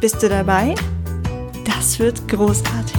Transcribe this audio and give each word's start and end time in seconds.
Bist 0.00 0.22
du 0.22 0.28
dabei? 0.28 0.76
Das 1.64 1.98
wird 1.98 2.28
großartig. 2.28 2.94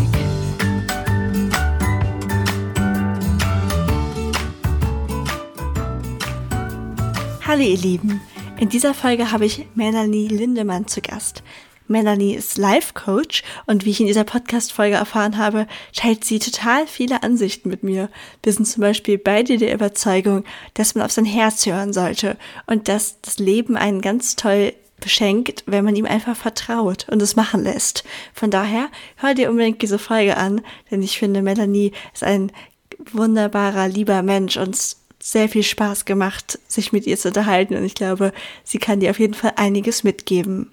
Hallo 7.48 7.62
ihr 7.62 7.77
Lieben, 7.77 8.20
in 8.59 8.67
dieser 8.67 8.93
Folge 8.93 9.31
habe 9.31 9.45
ich 9.45 9.66
Melanie 9.76 10.27
Lindemann 10.27 10.88
zu 10.88 10.99
Gast. 10.99 11.41
Melanie 11.88 12.35
ist 12.35 12.57
Life 12.57 12.93
Coach 12.93 13.43
und 13.66 13.85
wie 13.85 13.91
ich 13.91 14.02
in 14.02 14.07
dieser 14.07 14.26
Podcast-Folge 14.26 14.98
erfahren 14.98 15.38
habe, 15.38 15.68
teilt 15.95 16.26
sie 16.26 16.40
total 16.40 16.85
viele 16.85 17.23
Ansichten 17.23 17.70
mit 17.70 17.81
mir. 17.81 18.09
Wir 18.43 18.52
sind 18.52 18.66
zum 18.66 18.81
Beispiel 18.81 19.18
beide 19.18 19.57
der 19.57 19.74
Überzeugung, 19.74 20.43
dass 20.74 20.96
man 20.96 21.05
auf 21.05 21.13
sein 21.13 21.24
Herz 21.24 21.65
hören 21.65 21.93
sollte 21.93 22.35
und 22.68 22.90
dass 22.90 23.21
das 23.21 23.40
Leben 23.40 23.77
einen 23.77 24.02
ganz 24.02 24.35
toll 24.35 24.74
beschenkt, 25.00 25.64
wenn 25.66 25.86
man 25.86 25.96
ihm 25.96 26.05
einfach 26.05 26.36
vertraut 26.36 27.08
und 27.10 27.22
es 27.22 27.36
machen 27.36 27.64
lässt. 27.64 28.04
Von 28.34 28.52
daher 28.52 28.90
hör 29.18 29.34
dir 29.34 29.50
unbedingt 29.50 29.82
diese 29.82 30.00
Folge 30.00 30.38
an, 30.38 30.62
denn 30.92 31.02
ich 31.02 31.18
finde, 31.18 31.42
Melanie 31.42 31.92
ist 32.14 32.24
ein 32.24 32.52
wunderbarer, 32.98 33.88
lieber 33.88 34.22
Mensch 34.24 34.58
und 34.58 34.77
sehr 35.22 35.50
viel 35.50 35.64
Spaß 35.64 36.05
gemacht, 36.05 36.60
sich 36.68 36.92
mit 36.92 37.05
ihr 37.05 37.18
zu 37.18 37.30
unterhalten 37.30 37.76
und 37.76 37.84
ich 37.84 37.96
glaube, 37.96 38.32
sie 38.64 38.80
kann 38.80 39.00
dir 39.00 39.12
auf 39.12 39.20
jeden 39.20 39.34
Fall 39.34 39.54
einiges 39.55 40.04
mitgeben. 40.04 40.72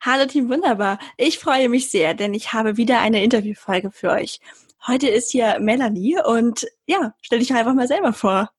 Hallo 0.00 0.26
Team 0.26 0.50
Wunderbar. 0.50 0.98
Ich 1.16 1.38
freue 1.38 1.70
mich 1.70 1.90
sehr, 1.90 2.12
denn 2.12 2.34
ich 2.34 2.52
habe 2.52 2.76
wieder 2.76 3.00
eine 3.00 3.24
Interviewfolge 3.24 3.90
für 3.90 4.10
euch. 4.10 4.38
Heute 4.86 5.08
ist 5.08 5.32
hier 5.32 5.58
Melanie 5.60 6.18
und 6.22 6.66
ja, 6.84 7.14
stell 7.22 7.38
dich 7.38 7.54
einfach 7.54 7.72
mal 7.72 7.88
selber 7.88 8.12
vor. 8.12 8.50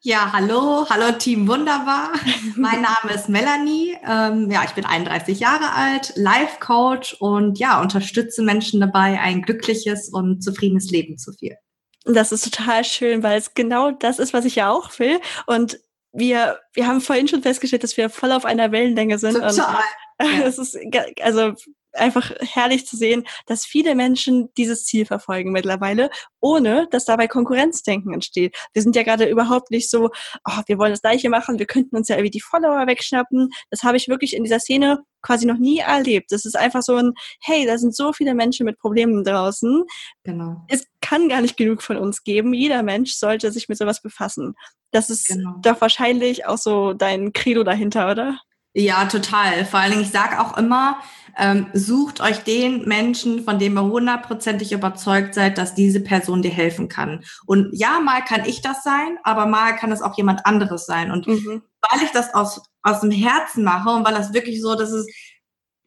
Ja, 0.00 0.32
hallo, 0.32 0.86
hallo 0.90 1.12
Team 1.18 1.46
Wunderbar. 1.46 2.10
Mein 2.56 2.82
Name 2.82 3.14
ist 3.14 3.28
Melanie. 3.28 3.96
Ähm, 4.04 4.50
ja, 4.50 4.64
ich 4.64 4.72
bin 4.72 4.84
31 4.84 5.38
Jahre 5.38 5.72
alt, 5.74 6.12
Life 6.16 6.58
Coach 6.60 7.14
und 7.20 7.58
ja, 7.58 7.80
unterstütze 7.80 8.42
Menschen 8.42 8.80
dabei, 8.80 9.20
ein 9.20 9.42
glückliches 9.42 10.08
und 10.08 10.42
zufriedenes 10.42 10.90
Leben 10.90 11.18
zu 11.18 11.32
führen. 11.32 11.56
Das 12.04 12.32
ist 12.32 12.44
total 12.44 12.84
schön, 12.84 13.22
weil 13.22 13.38
es 13.38 13.54
genau 13.54 13.92
das 13.92 14.18
ist, 14.18 14.32
was 14.32 14.44
ich 14.44 14.56
ja 14.56 14.70
auch 14.70 14.98
will. 14.98 15.20
Und 15.46 15.78
wir, 16.12 16.58
wir 16.74 16.86
haben 16.86 17.00
vorhin 17.00 17.28
schon 17.28 17.42
festgestellt, 17.42 17.84
dass 17.84 17.96
wir 17.96 18.10
voll 18.10 18.32
auf 18.32 18.44
einer 18.44 18.72
Wellenlänge 18.72 19.18
sind. 19.18 19.34
Total. 19.34 19.80
Ja. 20.20 20.44
Es 20.44 20.56
ist 20.56 20.78
also 21.20 21.54
einfach 21.94 22.32
herrlich 22.40 22.86
zu 22.86 22.96
sehen, 22.96 23.24
dass 23.46 23.64
viele 23.64 23.94
Menschen 23.94 24.48
dieses 24.56 24.84
Ziel 24.84 25.06
verfolgen 25.06 25.52
mittlerweile, 25.52 26.10
ohne 26.40 26.88
dass 26.90 27.04
dabei 27.04 27.28
Konkurrenzdenken 27.28 28.12
entsteht. 28.12 28.56
Wir 28.72 28.82
sind 28.82 28.96
ja 28.96 29.02
gerade 29.02 29.28
überhaupt 29.28 29.70
nicht 29.70 29.90
so, 29.90 30.10
oh, 30.44 30.60
wir 30.66 30.78
wollen 30.78 30.92
das 30.92 31.02
gleiche 31.02 31.28
machen, 31.28 31.58
wir 31.58 31.66
könnten 31.66 31.96
uns 31.96 32.08
ja 32.08 32.16
irgendwie 32.16 32.30
die 32.30 32.40
Follower 32.40 32.86
wegschnappen. 32.86 33.50
Das 33.70 33.82
habe 33.82 33.96
ich 33.96 34.08
wirklich 34.08 34.34
in 34.34 34.44
dieser 34.44 34.60
Szene 34.60 35.02
quasi 35.22 35.46
noch 35.46 35.58
nie 35.58 35.78
erlebt. 35.78 36.32
Das 36.32 36.44
ist 36.44 36.56
einfach 36.56 36.82
so 36.82 36.96
ein, 36.96 37.12
hey, 37.40 37.64
da 37.64 37.78
sind 37.78 37.94
so 37.94 38.12
viele 38.12 38.34
Menschen 38.34 38.66
mit 38.66 38.78
Problemen 38.78 39.24
draußen. 39.24 39.84
Genau. 40.24 40.64
Es 40.68 40.86
kann 41.00 41.28
gar 41.28 41.40
nicht 41.40 41.56
genug 41.56 41.82
von 41.82 41.96
uns 41.96 42.24
geben. 42.24 42.52
Jeder 42.52 42.82
Mensch 42.82 43.14
sollte 43.14 43.52
sich 43.52 43.68
mit 43.68 43.78
sowas 43.78 44.02
befassen. 44.02 44.54
Das 44.90 45.10
ist 45.10 45.28
genau. 45.28 45.54
doch 45.62 45.80
wahrscheinlich 45.80 46.46
auch 46.46 46.58
so 46.58 46.92
dein 46.92 47.32
Credo 47.32 47.62
dahinter, 47.62 48.10
oder? 48.10 48.40
Ja, 48.74 49.04
total. 49.04 49.64
Vor 49.66 49.80
allen 49.80 49.90
Dingen, 49.92 50.02
ich 50.02 50.10
sage 50.10 50.40
auch 50.40 50.56
immer, 50.56 50.98
ähm, 51.36 51.66
sucht 51.72 52.20
euch 52.20 52.38
den 52.38 52.86
Menschen, 52.86 53.44
von 53.44 53.58
dem 53.58 53.76
ihr 53.76 53.82
hundertprozentig 53.82 54.72
überzeugt 54.72 55.34
seid, 55.34 55.58
dass 55.58 55.74
diese 55.74 56.00
Person 56.00 56.42
dir 56.42 56.50
helfen 56.50 56.88
kann. 56.88 57.22
Und 57.46 57.68
ja, 57.72 58.00
mal 58.00 58.22
kann 58.22 58.44
ich 58.46 58.62
das 58.62 58.82
sein, 58.82 59.18
aber 59.24 59.46
mal 59.46 59.76
kann 59.76 59.92
es 59.92 60.02
auch 60.02 60.16
jemand 60.16 60.46
anderes 60.46 60.86
sein. 60.86 61.10
Und 61.10 61.26
mhm. 61.26 61.62
weil 61.80 62.02
ich 62.02 62.10
das 62.12 62.34
aus, 62.34 62.62
aus 62.82 63.00
dem 63.00 63.10
Herzen 63.10 63.64
mache 63.64 63.90
und 63.90 64.06
weil 64.06 64.14
das 64.14 64.32
wirklich 64.32 64.60
so, 64.62 64.74
das 64.74 64.90
ist, 64.92 65.08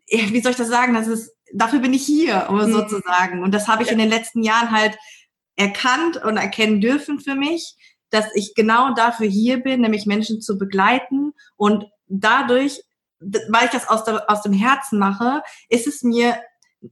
wie 0.07 0.41
soll 0.41 0.51
ich 0.51 0.57
das 0.57 0.69
sagen, 0.69 0.93
das 0.93 1.07
ist, 1.07 1.31
dafür 1.53 1.79
bin 1.79 1.93
ich 1.93 2.05
hier, 2.05 2.47
um 2.49 2.57
mhm. 2.57 2.71
so 2.71 2.85
zu 2.85 2.99
sagen. 2.99 3.43
Und 3.43 3.51
das 3.51 3.67
habe 3.67 3.81
ich 3.81 3.87
ja. 3.87 3.93
in 3.93 3.99
den 3.99 4.09
letzten 4.09 4.43
Jahren 4.43 4.71
halt 4.71 4.97
erkannt 5.55 6.17
und 6.17 6.37
erkennen 6.37 6.81
dürfen 6.81 7.19
für 7.19 7.35
mich, 7.35 7.75
dass 8.09 8.25
ich 8.35 8.53
genau 8.55 8.93
dafür 8.93 9.27
hier 9.27 9.61
bin, 9.61 9.81
nämlich 9.81 10.05
Menschen 10.05 10.41
zu 10.41 10.57
begleiten 10.57 11.33
und 11.55 11.85
dadurch, 12.07 12.81
weil 13.19 13.65
ich 13.65 13.71
das 13.71 13.87
aus, 13.87 14.03
der, 14.03 14.29
aus 14.29 14.41
dem 14.41 14.53
Herzen 14.53 14.99
mache, 14.99 15.41
ist 15.69 15.87
es 15.87 16.03
mir 16.03 16.37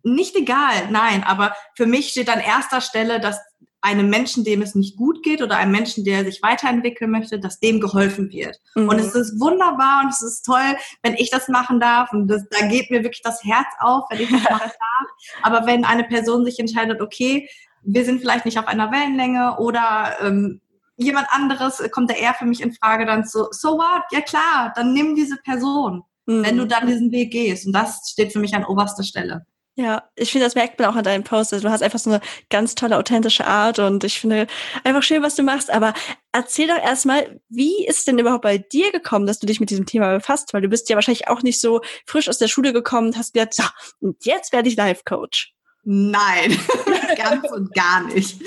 nicht 0.02 0.36
egal, 0.36 0.90
nein, 0.90 1.24
aber 1.24 1.56
für 1.76 1.86
mich 1.86 2.10
steht 2.10 2.30
an 2.30 2.40
erster 2.40 2.82
Stelle, 2.82 3.20
dass 3.20 3.40
einem 3.84 4.10
Menschen, 4.10 4.46
dem 4.46 4.62
es 4.62 4.76
nicht 4.76 4.96
gut 4.96 5.24
geht 5.24 5.42
oder 5.42 5.58
einem 5.58 5.74
Menschen, 5.74 6.06
der 6.06 6.24
sich 6.24 6.42
weiterentwickeln 6.42 7.12
möchte, 7.12 7.38
dass 7.38 7.60
dem 7.60 7.82
geholfen 7.82 8.32
wird. 8.32 8.58
Mhm. 8.76 8.88
Und 8.88 8.98
es 8.98 9.14
ist 9.14 9.40
wunderbar 9.42 10.04
und 10.04 10.10
es 10.10 10.22
ist 10.22 10.44
toll, 10.44 10.78
wenn 11.02 11.16
ich 11.16 11.30
das 11.30 11.50
machen 11.50 11.82
darf 11.82 12.14
und 12.14 12.30
das, 12.30 12.48
da 12.50 12.66
geht 12.68 12.90
mir 12.90 13.04
wirklich 13.04 13.22
das 13.22 13.44
Herz 13.44 13.68
auf, 13.80 14.06
wenn 14.10 14.22
ich 14.22 14.32
das 14.32 14.42
machen 14.44 14.52
darf. 14.62 15.10
Aber 15.42 15.68
wenn 15.68 15.84
eine 15.84 16.06
Person 16.06 16.46
sich 16.46 16.60
entscheidet, 16.60 17.02
okay, 17.02 17.50
wir 17.82 18.06
sind 18.06 18.22
vielleicht 18.22 18.46
nicht 18.46 18.58
auf 18.58 18.68
einer 18.68 18.90
Wellenlänge 18.90 19.58
oder 19.60 20.16
ähm, 20.22 20.62
jemand 20.98 21.28
anderes 21.32 21.80
äh, 21.80 21.90
kommt 21.90 22.10
da 22.10 22.16
eher 22.16 22.34
für 22.34 22.46
mich 22.46 22.62
in 22.62 22.74
Frage, 22.74 23.06
dann 23.06 23.26
so, 23.26 23.48
so 23.52 23.78
what? 23.78 24.04
Ja 24.12 24.22
klar, 24.22 24.74
dann 24.76 24.94
nimm 24.94 25.16
diese 25.16 25.38
Person, 25.38 26.04
mhm. 26.26 26.44
wenn 26.44 26.58
du 26.58 26.66
dann 26.66 26.88
diesen 26.88 27.12
Weg 27.12 27.32
gehst. 27.32 27.66
Und 27.66 27.74
das 27.74 28.10
steht 28.12 28.34
für 28.34 28.40
mich 28.40 28.56
an 28.56 28.66
oberster 28.66 29.04
Stelle. 29.04 29.46
Ja, 29.76 30.04
ich 30.16 30.32
finde, 30.32 30.46
das 30.46 30.54
merkt 30.54 30.78
man 30.78 30.88
auch 30.88 30.96
an 30.96 31.04
deinen 31.04 31.24
Posts. 31.24 31.54
Also, 31.54 31.68
du 31.68 31.72
hast 31.74 31.82
einfach 31.82 31.98
so 31.98 32.12
eine 32.12 32.22
ganz 32.52 32.76
tolle, 32.76 32.96
authentische 32.96 33.48
Art 33.48 33.80
und 33.80 34.04
ich 34.04 34.20
finde 34.20 34.46
einfach 34.84 35.02
schön, 35.02 35.24
was 35.24 35.34
du 35.34 35.42
machst. 35.42 35.72
Aber 35.72 35.96
erzähl 36.32 36.68
doch 36.68 36.78
erstmal, 36.78 37.42
wie 37.50 37.84
ist 37.88 38.06
denn 38.08 38.20
überhaupt 38.20 38.44
bei 38.44 38.60
dir 38.60 38.92
gekommen, 38.92 39.26
dass 39.26 39.40
du 39.40 39.48
dich 39.48 39.60
mit 39.60 39.72
diesem 39.72 39.88
Thema 39.88 40.14
befasst? 40.14 40.54
Weil 40.54 40.62
du 40.62 40.68
bist 40.68 40.90
ja 40.90 40.96
wahrscheinlich 40.96 41.28
auch 41.28 41.42
nicht 41.42 41.60
so 41.60 41.82
frisch 42.06 42.30
aus 42.30 42.38
der 42.38 42.50
Schule 42.50 42.72
gekommen 42.72 43.08
und 43.08 43.18
hast 43.18 43.34
gesagt, 43.34 43.56
so, 43.56 43.64
und 44.00 44.24
jetzt 44.26 44.54
werde 44.54 44.70
ich 44.70 44.76
Life 44.76 45.02
Coach. 45.06 45.53
Nein, 45.86 46.58
ganz 47.18 47.52
und 47.52 47.74
gar 47.74 48.06
nicht. 48.06 48.42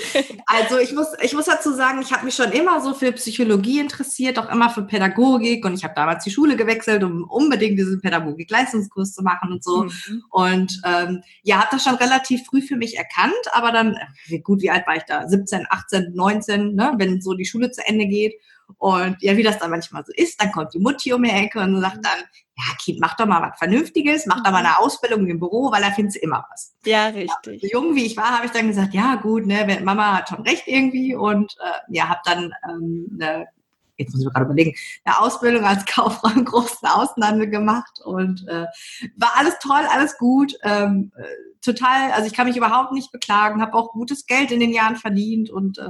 Also 0.47 0.79
ich 0.79 0.91
muss, 0.93 1.07
ich 1.21 1.33
muss 1.33 1.45
dazu 1.45 1.71
sagen, 1.71 2.01
ich 2.01 2.11
habe 2.11 2.25
mich 2.25 2.33
schon 2.33 2.51
immer 2.51 2.81
so 2.81 2.95
für 2.95 3.11
Psychologie 3.11 3.79
interessiert, 3.79 4.39
auch 4.39 4.51
immer 4.51 4.71
für 4.71 4.81
Pädagogik 4.81 5.63
und 5.63 5.75
ich 5.75 5.83
habe 5.83 5.93
damals 5.93 6.23
die 6.23 6.31
Schule 6.31 6.55
gewechselt, 6.55 7.03
um 7.03 7.23
unbedingt 7.25 7.77
diesen 7.77 8.01
Pädagogik-Leistungskurs 8.01 9.13
zu 9.13 9.21
machen 9.21 9.51
und 9.51 9.63
so. 9.63 9.83
Mhm. 9.83 10.23
Und 10.31 10.81
ähm, 10.83 11.21
ja, 11.43 11.57
habe 11.57 11.67
das 11.69 11.83
schon 11.83 11.95
relativ 11.95 12.43
früh 12.47 12.63
für 12.63 12.75
mich 12.75 12.97
erkannt, 12.97 13.33
aber 13.51 13.71
dann, 13.71 13.95
wie 14.25 14.39
gut, 14.39 14.63
wie 14.63 14.71
alt 14.71 14.87
war 14.87 14.95
ich 14.95 15.03
da? 15.03 15.27
17, 15.27 15.67
18, 15.69 16.13
19, 16.15 16.73
ne? 16.73 16.93
wenn 16.97 17.21
so 17.21 17.35
die 17.35 17.45
Schule 17.45 17.69
zu 17.69 17.85
Ende 17.85 18.07
geht. 18.07 18.33
Und 18.79 19.17
ja, 19.21 19.37
wie 19.37 19.43
das 19.43 19.59
dann 19.59 19.69
manchmal 19.69 20.03
so 20.05 20.11
ist, 20.15 20.41
dann 20.41 20.51
kommt 20.51 20.73
die 20.73 20.79
Mutti 20.79 21.13
um 21.13 21.21
die 21.23 21.29
Ecke 21.29 21.59
und 21.59 21.79
sagt 21.81 22.03
dann, 22.03 22.23
ja, 22.57 22.75
Kind, 22.83 22.99
mach 22.99 23.15
doch 23.15 23.27
mal 23.27 23.41
was 23.41 23.59
Vernünftiges, 23.59 24.25
mach 24.25 24.43
doch 24.43 24.51
mal 24.51 24.65
eine 24.65 24.79
Ausbildung 24.79 25.27
im 25.27 25.39
Büro, 25.39 25.71
weil 25.71 25.81
da 25.81 25.91
findest 25.91 26.17
du 26.17 26.21
immer 26.21 26.43
was. 26.51 26.75
Ja, 26.85 27.07
richtig. 27.07 27.61
Ja, 27.61 27.69
so 27.69 27.71
jung 27.71 27.95
wie 27.95 28.05
ich 28.05 28.17
war, 28.17 28.35
habe 28.35 28.47
ich 28.47 28.51
dann 28.51 28.67
gesagt, 28.67 28.95
ja 28.95 29.15
gut, 29.15 29.45
ne, 29.45 29.79
Mama 29.83 30.17
hat 30.17 30.29
schon 30.29 30.41
recht 30.41 30.63
irgendwie 30.65 31.15
und 31.15 31.55
äh, 31.59 31.93
ja, 31.93 32.09
habe 32.09 32.21
dann 32.25 32.51
ähm, 32.67 33.09
eine 33.13 33.47
jetzt 33.99 34.11
muss 34.11 34.21
ich 34.21 34.25
mir 34.27 34.31
gerade 34.31 34.45
überlegen, 34.45 34.75
eine 35.05 35.19
Ausbildung 35.19 35.65
als 35.65 35.85
Kauffrau 35.91 36.29
im 36.29 36.45
großen 36.45 36.87
Außenhandel 36.87 37.49
gemacht 37.49 37.99
und 38.03 38.47
äh, 38.47 38.65
war 39.15 39.33
alles 39.35 39.57
toll, 39.59 39.81
alles 39.91 40.17
gut, 40.17 40.53
ähm, 40.61 41.11
äh, 41.17 41.23
total, 41.61 42.11
also 42.11 42.27
ich 42.27 42.33
kann 42.33 42.47
mich 42.47 42.57
überhaupt 42.57 42.91
nicht 42.91 43.11
beklagen, 43.11 43.61
habe 43.61 43.73
auch 43.73 43.91
gutes 43.91 44.27
Geld 44.27 44.51
in 44.51 44.59
den 44.59 44.71
Jahren 44.71 44.95
verdient 44.95 45.49
und 45.49 45.79
äh, 45.79 45.89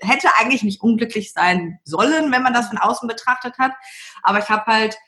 hätte 0.00 0.28
eigentlich 0.36 0.64
nicht 0.64 0.82
unglücklich 0.82 1.32
sein 1.32 1.78
sollen, 1.84 2.32
wenn 2.32 2.42
man 2.42 2.54
das 2.54 2.68
von 2.68 2.78
außen 2.78 3.08
betrachtet 3.08 3.56
hat, 3.58 3.72
aber 4.24 4.40
ich 4.40 4.48
habe 4.48 4.66
halt 4.66 4.98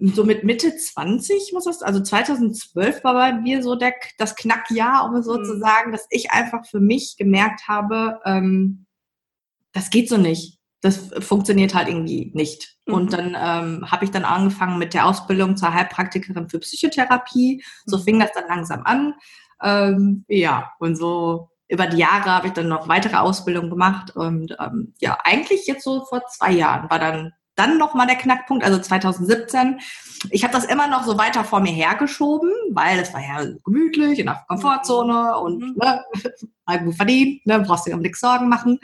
so 0.00 0.24
mit 0.24 0.44
Mitte 0.44 0.76
20 0.76 1.52
muss 1.52 1.64
das, 1.64 1.82
also 1.82 2.00
2012 2.00 3.04
war 3.04 3.14
bei 3.14 3.32
mir 3.32 3.62
so 3.62 3.74
der, 3.74 3.94
das 4.18 4.34
Knackjahr, 4.34 5.04
um 5.04 5.14
es 5.16 5.26
so 5.26 5.38
mhm. 5.38 5.44
zu 5.44 5.58
sagen, 5.58 5.92
dass 5.92 6.06
ich 6.10 6.30
einfach 6.30 6.66
für 6.66 6.80
mich 6.80 7.16
gemerkt 7.18 7.68
habe, 7.68 8.20
ähm, 8.24 8.86
das 9.72 9.90
geht 9.90 10.08
so 10.08 10.16
nicht 10.16 10.60
das 10.80 11.10
funktioniert 11.18 11.74
halt 11.74 11.88
irgendwie 11.88 12.30
nicht. 12.34 12.76
Mhm. 12.86 12.94
Und 12.94 13.12
dann 13.12 13.36
ähm, 13.38 13.90
habe 13.90 14.04
ich 14.04 14.10
dann 14.10 14.24
angefangen 14.24 14.78
mit 14.78 14.94
der 14.94 15.06
Ausbildung 15.06 15.56
zur 15.56 15.72
Heilpraktikerin 15.72 16.48
für 16.48 16.58
Psychotherapie. 16.58 17.62
So 17.84 17.98
mhm. 17.98 18.02
fing 18.02 18.20
das 18.20 18.32
dann 18.32 18.48
langsam 18.48 18.82
an. 18.84 19.14
Ähm, 19.62 20.24
ja, 20.28 20.72
und 20.78 20.96
so 20.96 21.50
über 21.68 21.86
die 21.86 21.98
Jahre 21.98 22.30
habe 22.30 22.48
ich 22.48 22.52
dann 22.52 22.68
noch 22.68 22.88
weitere 22.88 23.16
Ausbildungen 23.16 23.70
gemacht. 23.70 24.16
Und 24.16 24.56
ähm, 24.58 24.94
ja, 25.00 25.18
eigentlich 25.22 25.66
jetzt 25.66 25.84
so 25.84 26.04
vor 26.06 26.22
zwei 26.26 26.52
Jahren 26.52 26.90
war 26.90 26.98
dann 26.98 27.32
dann 27.56 27.78
nochmal 27.78 28.06
der 28.06 28.16
Knackpunkt, 28.16 28.64
also 28.64 28.78
2017. 28.78 29.80
Ich 30.30 30.44
habe 30.44 30.52
das 30.52 30.64
immer 30.64 30.86
noch 30.86 31.04
so 31.04 31.18
weiter 31.18 31.44
vor 31.44 31.60
mir 31.60 31.72
hergeschoben, 31.72 32.50
weil 32.70 32.98
es 32.98 33.12
war 33.12 33.20
ja 33.20 33.44
gemütlich 33.64 34.18
in 34.18 34.26
der 34.26 34.44
Komfortzone 34.48 35.38
und 35.38 35.60
mhm. 35.60 35.76
ne, 35.76 36.04
gut 36.84 36.94
verdient, 36.94 37.46
ne, 37.46 37.60
brauchst 37.60 37.86
du 37.86 37.90
dir 37.90 37.96
um 37.96 38.02
nichts 38.02 38.20
Sorgen 38.20 38.48
machen. 38.48 38.78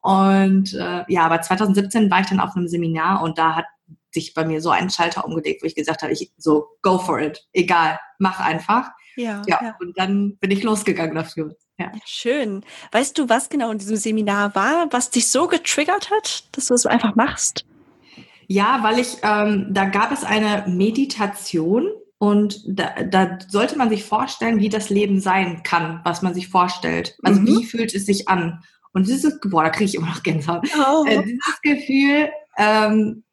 Und 0.00 0.74
äh, 0.74 1.04
ja, 1.08 1.22
aber 1.22 1.40
2017 1.40 2.10
war 2.10 2.20
ich 2.20 2.26
dann 2.26 2.40
auf 2.40 2.56
einem 2.56 2.68
Seminar 2.68 3.22
und 3.22 3.38
da 3.38 3.54
hat 3.54 3.66
sich 4.12 4.34
bei 4.34 4.44
mir 4.44 4.60
so 4.60 4.70
ein 4.70 4.90
Schalter 4.90 5.24
umgelegt, 5.24 5.62
wo 5.62 5.66
ich 5.66 5.74
gesagt 5.74 6.02
habe, 6.02 6.12
ich 6.12 6.32
so 6.36 6.66
go 6.82 6.98
for 6.98 7.20
it, 7.20 7.46
egal, 7.52 7.98
mach 8.18 8.40
einfach. 8.40 8.90
Ja, 9.16 9.42
ja, 9.46 9.58
ja. 9.62 9.76
Und 9.80 9.98
dann 9.98 10.36
bin 10.38 10.50
ich 10.50 10.62
losgegangen 10.62 11.14
dafür. 11.14 11.54
Ja. 11.78 11.86
ja. 11.86 12.00
Schön. 12.04 12.64
Weißt 12.90 13.16
du, 13.18 13.28
was 13.28 13.48
genau 13.48 13.70
in 13.70 13.78
diesem 13.78 13.96
Seminar 13.96 14.54
war, 14.54 14.88
was 14.90 15.10
dich 15.10 15.30
so 15.30 15.46
getriggert 15.46 16.10
hat, 16.10 16.44
dass 16.52 16.66
du 16.66 16.74
es 16.74 16.86
einfach 16.86 17.14
machst? 17.14 17.64
Ja, 18.52 18.82
weil 18.82 18.98
ich, 18.98 19.16
ähm, 19.22 19.68
da 19.70 19.86
gab 19.86 20.12
es 20.12 20.24
eine 20.24 20.64
Meditation 20.66 21.86
und 22.18 22.62
da, 22.68 23.02
da 23.02 23.38
sollte 23.48 23.78
man 23.78 23.88
sich 23.88 24.04
vorstellen, 24.04 24.60
wie 24.60 24.68
das 24.68 24.90
Leben 24.90 25.20
sein 25.20 25.62
kann, 25.62 26.02
was 26.04 26.20
man 26.20 26.34
sich 26.34 26.48
vorstellt. 26.48 27.16
Also 27.22 27.40
mhm. 27.40 27.46
wie 27.46 27.64
fühlt 27.64 27.94
es 27.94 28.04
sich 28.04 28.28
an? 28.28 28.62
Und 28.92 29.06
dieses, 29.06 29.40
boah, 29.40 29.62
da 29.62 29.70
kriege 29.70 29.86
ich 29.86 29.94
immer 29.94 30.08
noch 30.08 30.22
Gänsehaut. 30.22 30.68
Oh. 30.76 31.06
Äh, 31.06 31.22
dieses 31.22 31.60
Gefühl 31.62 32.28
ähm, 32.58 33.24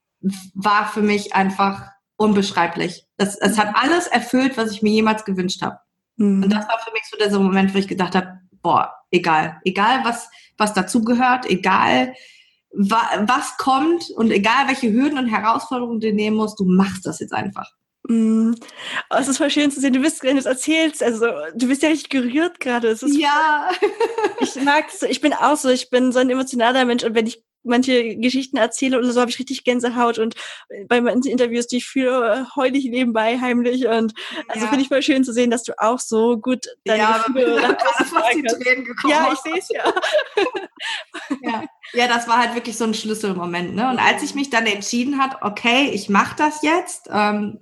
war 0.54 0.88
für 0.88 1.02
mich 1.02 1.36
einfach 1.36 1.90
unbeschreiblich. 2.16 3.06
Es, 3.18 3.36
es 3.36 3.58
hat 3.60 3.76
alles 3.76 4.08
erfüllt, 4.08 4.56
was 4.56 4.72
ich 4.72 4.82
mir 4.82 4.94
jemals 4.94 5.26
gewünscht 5.26 5.62
habe. 5.62 5.80
Mhm. 6.16 6.44
Und 6.44 6.50
das 6.50 6.66
war 6.66 6.80
für 6.80 6.94
mich 6.94 7.04
so 7.12 7.18
der 7.18 7.38
Moment, 7.38 7.74
wo 7.74 7.78
ich 7.78 7.90
gedacht 7.90 8.16
habe, 8.16 8.40
boah, 8.62 8.94
egal, 9.12 9.60
egal 9.66 10.06
was, 10.06 10.30
was 10.58 10.74
dazugehört, 10.74 11.46
egal 11.50 12.14
was 12.72 13.58
kommt 13.58 14.10
und 14.12 14.32
egal 14.32 14.68
welche 14.68 14.92
Hürden 14.92 15.18
und 15.18 15.28
Herausforderungen 15.28 16.00
du 16.00 16.14
nehmen 16.14 16.38
musst, 16.38 16.60
du 16.60 16.66
machst 16.66 17.06
das 17.06 17.20
jetzt 17.20 17.34
einfach. 17.34 17.72
Mm. 18.08 18.54
Oh, 19.10 19.18
es 19.20 19.28
ist 19.28 19.38
voll 19.38 19.50
schön 19.50 19.72
zu 19.72 19.80
sehen. 19.80 19.94
Du 19.94 20.00
bist, 20.00 20.24
wenn 20.24 20.36
du 20.36 20.40
es 20.40 20.46
erzählst, 20.46 21.04
also 21.04 21.28
du 21.54 21.68
bist 21.68 21.84
ja 21.84 21.90
richtig 21.90 22.10
gerührt 22.10 22.60
gerade. 22.60 22.98
Ja. 23.08 23.70
ich 24.40 24.56
mag 24.64 24.86
es. 24.88 25.04
Ich 25.04 25.22
bin 25.22 25.34
auch 25.34 25.58
so. 25.58 25.70
Ich 25.70 25.90
bin 25.90 26.12
so 26.12 26.20
ein 26.20 26.30
emotionaler 26.30 26.86
Mensch 26.86 27.04
und 27.04 27.14
wenn 27.14 27.28
ich 27.28 27.44
manche 27.64 28.16
Geschichten 28.18 28.58
erzähle 28.58 28.98
oder 28.98 29.12
so, 29.12 29.20
habe 29.20 29.32
ich 29.32 29.40
richtig 29.40 29.64
Gänsehaut 29.64 30.18
und 30.18 30.36
bei 30.88 31.02
manchen 31.02 31.32
Interviews, 31.32 31.68
die 31.68 31.78
ich 31.78 31.86
führe, 31.86 32.48
heule 32.56 32.78
ich 32.78 32.86
nebenbei 32.86 33.40
heimlich 33.40 33.88
und 33.88 34.14
also 34.48 34.66
ja. 34.66 34.68
finde 34.68 34.82
ich 34.82 34.88
voll 34.88 35.02
schön 35.02 35.24
zu 35.24 35.34
sehen, 35.34 35.52
dass 35.52 35.64
du 35.64 35.74
auch 35.78 36.00
so 36.00 36.38
gut 36.38 36.66
deine 36.86 37.04
ja, 37.04 37.24
Gefühle 37.26 37.78
Ja, 39.08 39.30
ich 39.34 39.40
sehe 39.40 39.58
es 39.58 39.70
ja. 39.70 39.84
ja. 41.42 41.64
Ja, 41.94 42.08
das 42.08 42.28
war 42.28 42.38
halt 42.38 42.56
wirklich 42.56 42.78
so 42.78 42.84
ein 42.84 42.94
Schlüsselmoment. 42.94 43.76
Ne? 43.76 43.90
Und 43.90 44.00
als 44.00 44.22
ich 44.22 44.36
mich 44.36 44.50
dann 44.50 44.66
entschieden 44.66 45.18
hat, 45.18 45.42
okay, 45.42 45.90
ich 45.92 46.08
mache 46.08 46.36
das 46.38 46.62
jetzt, 46.62 47.10
ähm, 47.12 47.60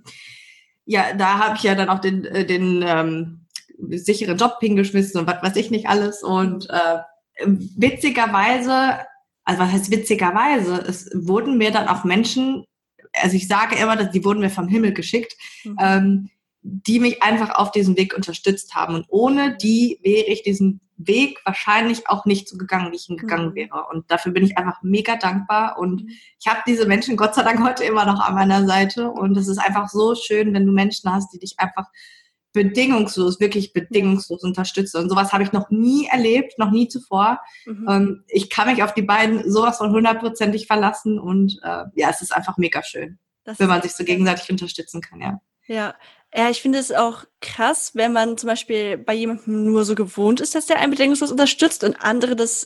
ja, 0.85 1.13
da 1.13 1.39
habe 1.39 1.55
ich 1.57 1.63
ja 1.63 1.75
dann 1.75 1.89
auch 1.89 1.99
den, 1.99 2.25
äh, 2.25 2.45
den 2.45 2.83
ähm, 2.85 3.45
sicheren 3.89 4.37
Job 4.37 4.57
hingeschmissen 4.59 5.19
und 5.19 5.27
was 5.27 5.41
weiß 5.41 5.55
ich 5.55 5.71
nicht 5.71 5.87
alles. 5.87 6.23
Und 6.23 6.69
äh, 6.69 6.99
witzigerweise 7.45 8.99
also 9.47 9.61
was 9.61 9.71
heißt 9.71 9.91
witzigerweise, 9.91 10.83
es 10.89 11.09
wurden 11.13 11.57
mir 11.57 11.71
dann 11.71 11.87
auch 11.87 12.03
Menschen, 12.03 12.65
also 13.13 13.37
ich 13.37 13.47
sage 13.47 13.77
immer, 13.77 13.95
dass 13.95 14.11
die 14.11 14.25
wurden 14.25 14.41
mir 14.41 14.49
vom 14.49 14.67
Himmel 14.67 14.91
geschickt, 14.91 15.37
mhm. 15.63 15.77
ähm, 15.79 16.29
die 16.61 16.99
mich 16.99 17.23
einfach 17.23 17.55
auf 17.55 17.71
diesem 17.71 17.95
Weg 17.95 18.13
unterstützt 18.13 18.75
haben. 18.75 18.93
Und 18.95 19.05
ohne 19.07 19.55
die 19.55 19.99
wäre 20.03 20.25
ich 20.25 20.43
diesen 20.43 20.81
Weg 20.97 21.39
wahrscheinlich 21.45 22.09
auch 22.09 22.25
nicht 22.25 22.49
so 22.49 22.57
gegangen, 22.57 22.91
wie 22.91 22.97
ich 22.97 23.07
ihn 23.07 23.15
gegangen 23.15 23.51
mhm. 23.51 23.55
wäre. 23.55 23.85
Und 23.89 24.11
dafür 24.11 24.33
bin 24.33 24.43
ich 24.43 24.57
einfach 24.57 24.83
mega 24.83 25.15
dankbar. 25.15 25.79
Und 25.79 26.03
mhm. 26.03 26.09
ich 26.41 26.47
habe 26.47 26.59
diese 26.67 26.85
Menschen 26.85 27.15
Gott 27.15 27.33
sei 27.33 27.43
Dank 27.43 27.63
heute 27.63 27.85
immer 27.85 28.05
noch 28.05 28.19
an 28.19 28.35
meiner 28.35 28.67
Seite. 28.67 29.09
Und 29.09 29.37
es 29.37 29.47
ist 29.47 29.59
einfach 29.59 29.87
so 29.87 30.13
schön, 30.13 30.53
wenn 30.53 30.65
du 30.65 30.73
Menschen 30.73 31.09
hast, 31.09 31.31
die 31.31 31.39
dich 31.39 31.53
einfach 31.57 31.85
bedingungslos, 32.57 33.39
wirklich 33.39 33.73
bedingungslos 33.73 34.43
unterstütze. 34.43 34.99
Und 34.99 35.09
sowas 35.09 35.31
habe 35.31 35.43
ich 35.43 35.51
noch 35.51 35.69
nie 35.69 36.07
erlebt, 36.07 36.59
noch 36.59 36.71
nie 36.71 36.87
zuvor. 36.87 37.39
Mhm. 37.65 38.23
Ich 38.27 38.49
kann 38.49 38.67
mich 38.67 38.83
auf 38.83 38.93
die 38.93 39.01
beiden 39.01 39.49
sowas 39.49 39.77
von 39.77 39.91
hundertprozentig 39.91 40.67
verlassen 40.67 41.19
und 41.19 41.59
äh, 41.63 41.85
ja, 41.95 42.09
es 42.09 42.21
ist 42.21 42.33
einfach 42.35 42.57
mega 42.57 42.83
schön, 42.83 43.19
das 43.43 43.59
wenn 43.59 43.67
man 43.67 43.81
sich 43.81 43.93
so 43.93 44.03
gegenseitig 44.03 44.49
unterstützen 44.49 45.01
kann, 45.01 45.21
ja. 45.21 45.39
Ja, 45.67 45.95
ja, 46.33 46.49
ich 46.49 46.61
finde 46.61 46.79
es 46.79 46.91
auch 46.91 47.25
krass, 47.41 47.91
wenn 47.93 48.13
man 48.13 48.37
zum 48.37 48.47
Beispiel 48.47 48.97
bei 48.97 49.13
jemandem 49.13 49.65
nur 49.65 49.85
so 49.85 49.95
gewohnt 49.95 50.39
ist, 50.39 50.55
dass 50.55 50.65
der 50.65 50.79
einen 50.79 50.91
bedingungslos 50.91 51.31
unterstützt 51.31 51.83
und 51.83 52.01
andere 52.01 52.35
das 52.35 52.65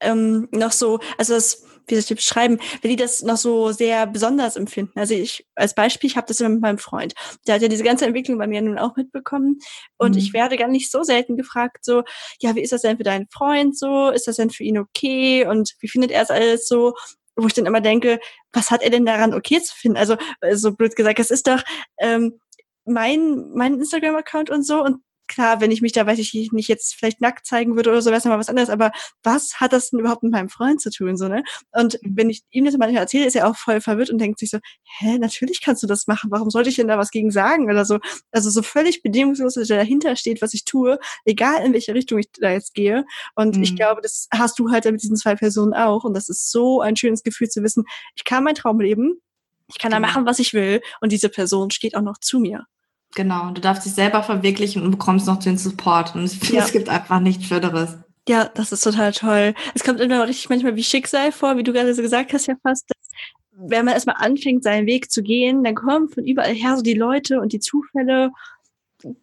ähm, 0.00 0.48
noch 0.52 0.72
so, 0.72 1.00
also 1.16 1.34
das 1.34 1.64
wie 1.88 1.94
soll 1.94 2.00
ich 2.00 2.06
das 2.06 2.16
beschreiben, 2.16 2.58
wenn 2.82 2.90
die 2.90 2.96
das 2.96 3.22
noch 3.22 3.36
so 3.36 3.72
sehr 3.72 4.06
besonders 4.06 4.56
empfinden. 4.56 4.98
Also 4.98 5.14
ich 5.14 5.46
als 5.54 5.74
Beispiel, 5.74 6.08
ich 6.08 6.16
habe 6.16 6.26
das 6.26 6.40
immer 6.40 6.50
mit 6.50 6.60
meinem 6.60 6.78
Freund. 6.78 7.14
Der 7.46 7.54
hat 7.54 7.62
ja 7.62 7.68
diese 7.68 7.84
ganze 7.84 8.06
Entwicklung 8.06 8.38
bei 8.38 8.46
mir 8.46 8.60
nun 8.60 8.78
auch 8.78 8.96
mitbekommen. 8.96 9.58
Und 9.96 10.12
mhm. 10.12 10.18
ich 10.18 10.32
werde 10.32 10.56
gar 10.56 10.68
nicht 10.68 10.90
so 10.90 11.02
selten 11.02 11.36
gefragt, 11.36 11.84
so, 11.84 12.02
ja, 12.40 12.54
wie 12.54 12.62
ist 12.62 12.72
das 12.72 12.82
denn 12.82 12.98
für 12.98 13.04
deinen 13.04 13.26
Freund 13.32 13.76
so? 13.76 14.10
Ist 14.10 14.28
das 14.28 14.36
denn 14.36 14.50
für 14.50 14.64
ihn 14.64 14.78
okay? 14.78 15.46
Und 15.46 15.74
wie 15.80 15.88
findet 15.88 16.10
er 16.10 16.22
es 16.22 16.30
alles 16.30 16.68
so? 16.68 16.94
Wo 17.36 17.46
ich 17.46 17.54
dann 17.54 17.66
immer 17.66 17.80
denke, 17.80 18.18
was 18.52 18.70
hat 18.70 18.82
er 18.82 18.90
denn 18.90 19.06
daran 19.06 19.32
okay 19.32 19.60
zu 19.62 19.74
finden? 19.74 19.96
Also, 19.96 20.16
so 20.52 20.72
blöd 20.72 20.96
gesagt, 20.96 21.20
es 21.20 21.30
ist 21.30 21.46
doch 21.46 21.62
ähm, 21.98 22.40
mein, 22.84 23.50
mein 23.54 23.74
Instagram-Account 23.74 24.50
und 24.50 24.66
so 24.66 24.82
und 24.82 25.02
klar, 25.28 25.60
wenn 25.60 25.70
ich 25.70 25.82
mich 25.82 25.92
da, 25.92 26.06
weiß 26.06 26.18
ich 26.18 26.32
nicht, 26.52 26.68
jetzt 26.68 26.94
vielleicht 26.94 27.20
nackt 27.20 27.46
zeigen 27.46 27.76
würde 27.76 27.90
oder 27.90 28.02
so, 28.02 28.10
wäre 28.10 28.18
es 28.18 28.24
mal 28.24 28.38
was 28.38 28.48
anderes, 28.48 28.70
aber 28.70 28.90
was 29.22 29.60
hat 29.60 29.72
das 29.72 29.90
denn 29.90 30.00
überhaupt 30.00 30.22
mit 30.22 30.32
meinem 30.32 30.48
Freund 30.48 30.80
zu 30.80 30.90
tun, 30.90 31.16
so, 31.16 31.28
ne? 31.28 31.44
Und 31.72 31.98
mhm. 32.02 32.16
wenn 32.16 32.30
ich 32.30 32.42
ihm 32.50 32.64
das 32.64 32.76
manchmal 32.76 33.02
erzähle, 33.02 33.26
ist 33.26 33.36
er 33.36 33.48
auch 33.48 33.56
voll 33.56 33.80
verwirrt 33.80 34.10
und 34.10 34.18
denkt 34.18 34.38
sich 34.38 34.50
so, 34.50 34.58
hä, 34.98 35.18
natürlich 35.18 35.60
kannst 35.62 35.82
du 35.82 35.86
das 35.86 36.06
machen, 36.06 36.30
warum 36.30 36.50
sollte 36.50 36.70
ich 36.70 36.76
denn 36.76 36.88
da 36.88 36.98
was 36.98 37.10
gegen 37.10 37.30
sagen 37.30 37.70
oder 37.70 37.84
so? 37.84 37.98
Also 38.32 38.50
so 38.50 38.62
völlig 38.62 39.02
bedingungslos, 39.02 39.54
dass 39.54 39.70
er 39.70 39.76
dahinter 39.76 40.16
steht, 40.16 40.42
was 40.42 40.54
ich 40.54 40.64
tue, 40.64 40.98
egal 41.24 41.64
in 41.64 41.72
welche 41.72 41.94
Richtung 41.94 42.18
ich 42.18 42.30
da 42.32 42.50
jetzt 42.50 42.74
gehe. 42.74 43.04
Und 43.34 43.56
mhm. 43.56 43.62
ich 43.62 43.76
glaube, 43.76 44.00
das 44.02 44.28
hast 44.32 44.58
du 44.58 44.70
halt 44.70 44.84
mit 44.86 45.02
diesen 45.02 45.16
zwei 45.16 45.34
Personen 45.34 45.74
auch 45.74 46.04
und 46.04 46.14
das 46.14 46.28
ist 46.28 46.50
so 46.50 46.80
ein 46.80 46.96
schönes 46.96 47.22
Gefühl 47.22 47.48
zu 47.48 47.62
wissen, 47.62 47.84
ich 48.16 48.24
kann 48.24 48.44
mein 48.44 48.54
Traum 48.54 48.80
leben, 48.80 49.20
ich 49.68 49.78
kann 49.78 49.90
da 49.90 49.98
genau. 49.98 50.08
machen, 50.08 50.26
was 50.26 50.38
ich 50.38 50.54
will 50.54 50.80
und 51.00 51.12
diese 51.12 51.28
Person 51.28 51.70
steht 51.70 51.94
auch 51.94 52.02
noch 52.02 52.18
zu 52.18 52.40
mir. 52.40 52.66
Genau, 53.14 53.50
du 53.50 53.60
darfst 53.60 53.84
dich 53.84 53.94
selber 53.94 54.22
verwirklichen 54.22 54.82
und 54.82 54.90
bekommst 54.90 55.26
noch 55.26 55.38
den 55.38 55.58
Support. 55.58 56.14
Und 56.14 56.28
finde, 56.28 56.56
ja. 56.56 56.64
es 56.64 56.72
gibt 56.72 56.88
einfach 56.88 57.20
nichts 57.20 57.46
Schöneres. 57.46 57.96
Ja, 58.28 58.44
das 58.54 58.72
ist 58.72 58.84
total 58.84 59.12
toll. 59.12 59.54
Es 59.74 59.82
kommt 59.82 60.00
immer 60.00 60.28
richtig 60.28 60.50
manchmal 60.50 60.76
wie 60.76 60.84
Schicksal 60.84 61.32
vor, 61.32 61.56
wie 61.56 61.62
du 61.62 61.72
gerade 61.72 61.94
so 61.94 62.02
gesagt 62.02 62.32
hast, 62.34 62.46
ja 62.46 62.54
fast. 62.62 62.84
Dass, 62.90 63.08
wenn 63.52 63.86
man 63.86 63.94
erstmal 63.94 64.16
anfängt, 64.18 64.62
seinen 64.62 64.86
Weg 64.86 65.10
zu 65.10 65.22
gehen, 65.22 65.64
dann 65.64 65.74
kommen 65.74 66.08
von 66.10 66.26
überall 66.26 66.52
her 66.52 66.76
so 66.76 66.82
die 66.82 66.94
Leute 66.94 67.40
und 67.40 67.52
die 67.52 67.60
Zufälle. 67.60 68.30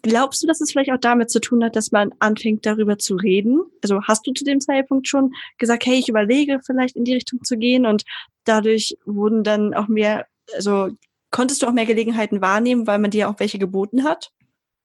Glaubst 0.02 0.42
du, 0.42 0.48
dass 0.48 0.62
es 0.62 0.72
vielleicht 0.72 0.92
auch 0.92 1.00
damit 1.00 1.30
zu 1.30 1.40
tun 1.40 1.64
hat, 1.64 1.76
dass 1.76 1.92
man 1.92 2.14
anfängt, 2.20 2.66
darüber 2.66 2.98
zu 2.98 3.16
reden? 3.16 3.62
Also 3.84 4.02
hast 4.04 4.26
du 4.26 4.34
zu 4.34 4.44
dem 4.44 4.60
Zeitpunkt 4.60 5.08
schon 5.08 5.34
gesagt, 5.58 5.86
hey, 5.86 6.00
ich 6.00 6.10
überlege 6.10 6.60
vielleicht 6.66 6.96
in 6.96 7.06
die 7.06 7.14
Richtung 7.14 7.44
zu 7.44 7.58
gehen 7.58 7.86
und 7.86 8.04
dadurch 8.46 8.98
wurden 9.06 9.44
dann 9.44 9.74
auch 9.74 9.88
mehr, 9.88 10.26
also 10.56 10.90
Konntest 11.36 11.62
du 11.62 11.68
auch 11.68 11.74
mehr 11.74 11.86
Gelegenheiten 11.86 12.40
wahrnehmen, 12.40 12.88
weil 12.88 12.98
man 12.98 13.12
dir 13.12 13.28
auch 13.30 13.36
welche 13.40 13.60
geboten 13.60 14.06
hat? 14.06 14.32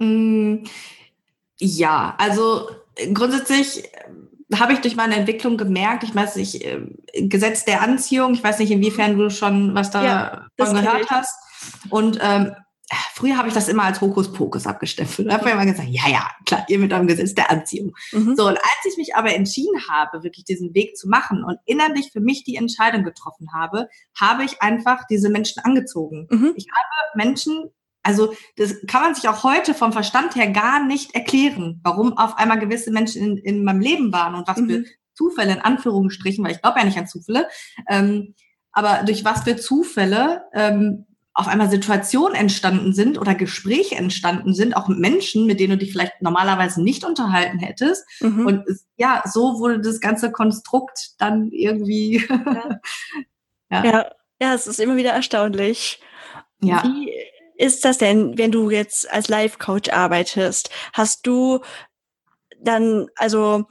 Mm, 0.00 0.64
ja, 1.60 2.16
also 2.18 2.68
äh, 2.96 3.12
grundsätzlich 3.12 3.84
äh, 3.84 4.56
habe 4.56 4.72
ich 4.72 4.80
durch 4.80 4.96
meine 4.96 5.14
Entwicklung 5.14 5.56
gemerkt, 5.56 6.02
ich 6.02 6.12
weiß 6.12 6.34
nicht, 6.34 6.64
äh, 6.64 6.80
Gesetz 7.20 7.64
der 7.66 7.82
Anziehung, 7.82 8.34
ich 8.34 8.42
weiß 8.42 8.58
nicht, 8.58 8.72
inwiefern 8.72 9.16
du 9.16 9.30
schon 9.30 9.76
was 9.76 9.92
davon 9.92 10.08
ja, 10.08 10.48
gehört 10.56 11.08
hast. 11.08 11.36
Und 11.88 12.18
ähm, 12.20 12.52
früher 13.14 13.36
habe 13.36 13.48
ich 13.48 13.54
das 13.54 13.68
immer 13.68 13.84
als 13.84 14.00
Hokuspokus 14.00 14.66
abgestempelt. 14.66 15.28
Da 15.28 15.34
habe 15.34 15.48
ich 15.48 15.54
immer 15.54 15.66
gesagt, 15.66 15.88
ja, 15.88 16.08
ja, 16.08 16.30
klar, 16.44 16.64
ihr 16.68 16.78
mit 16.78 16.92
eurem 16.92 17.06
Gesetz 17.06 17.34
der 17.34 17.50
Anziehung. 17.50 17.94
Mhm. 18.12 18.34
So, 18.36 18.48
und 18.48 18.56
als 18.56 18.84
ich 18.84 18.96
mich 18.96 19.14
aber 19.14 19.34
entschieden 19.34 19.80
habe, 19.88 20.22
wirklich 20.22 20.44
diesen 20.44 20.74
Weg 20.74 20.96
zu 20.96 21.08
machen 21.08 21.44
und 21.44 21.58
innerlich 21.66 22.10
für 22.12 22.20
mich 22.20 22.44
die 22.44 22.56
Entscheidung 22.56 23.04
getroffen 23.04 23.52
habe, 23.52 23.88
habe 24.18 24.44
ich 24.44 24.60
einfach 24.60 25.06
diese 25.08 25.30
Menschen 25.30 25.62
angezogen. 25.62 26.26
Mhm. 26.30 26.52
Ich 26.56 26.66
habe 26.70 27.18
Menschen, 27.24 27.70
also 28.02 28.34
das 28.56 28.74
kann 28.86 29.02
man 29.02 29.14
sich 29.14 29.28
auch 29.28 29.44
heute 29.44 29.74
vom 29.74 29.92
Verstand 29.92 30.34
her 30.34 30.50
gar 30.50 30.84
nicht 30.84 31.14
erklären, 31.14 31.80
warum 31.84 32.16
auf 32.18 32.38
einmal 32.38 32.58
gewisse 32.58 32.90
Menschen 32.90 33.22
in, 33.22 33.36
in 33.38 33.64
meinem 33.64 33.80
Leben 33.80 34.12
waren 34.12 34.34
und 34.34 34.48
was 34.48 34.58
mhm. 34.58 34.68
für 34.68 34.84
Zufälle 35.14 35.52
in 35.52 35.60
Anführungsstrichen, 35.60 36.44
weil 36.44 36.52
ich 36.52 36.62
glaube 36.62 36.78
ja 36.78 36.84
nicht 36.84 36.98
an 36.98 37.06
Zufälle, 37.06 37.46
ähm, 37.88 38.34
aber 38.72 39.02
durch 39.04 39.24
was 39.24 39.42
für 39.42 39.56
Zufälle 39.56 40.44
ähm, 40.54 41.06
auf 41.32 41.46
einmal 41.46 41.70
Situationen 41.70 42.34
entstanden 42.34 42.92
sind 42.92 43.18
oder 43.18 43.34
Gespräche 43.34 43.94
entstanden 43.94 44.52
sind, 44.52 44.76
auch 44.76 44.88
mit 44.88 44.98
Menschen, 44.98 45.46
mit 45.46 45.60
denen 45.60 45.72
du 45.72 45.78
dich 45.78 45.92
vielleicht 45.92 46.20
normalerweise 46.20 46.82
nicht 46.82 47.04
unterhalten 47.04 47.58
hättest. 47.58 48.04
Mhm. 48.20 48.46
Und 48.46 48.64
ja, 48.96 49.22
so 49.26 49.60
wurde 49.60 49.80
das 49.80 50.00
ganze 50.00 50.32
Konstrukt 50.32 51.10
dann 51.18 51.50
irgendwie. 51.52 52.26
Ja. 52.28 52.80
ja. 53.70 53.84
ja. 53.84 54.10
ja, 54.40 54.54
es 54.54 54.66
ist 54.66 54.80
immer 54.80 54.96
wieder 54.96 55.12
erstaunlich. 55.12 56.00
Ja. 56.62 56.82
Wie 56.82 57.12
ist 57.56 57.84
das 57.84 57.98
denn, 57.98 58.36
wenn 58.36 58.50
du 58.50 58.70
jetzt 58.70 59.10
als 59.10 59.28
Life-Coach 59.28 59.90
arbeitest? 59.90 60.70
Hast 60.92 61.26
du 61.26 61.60
dann, 62.58 63.06
also 63.16 63.66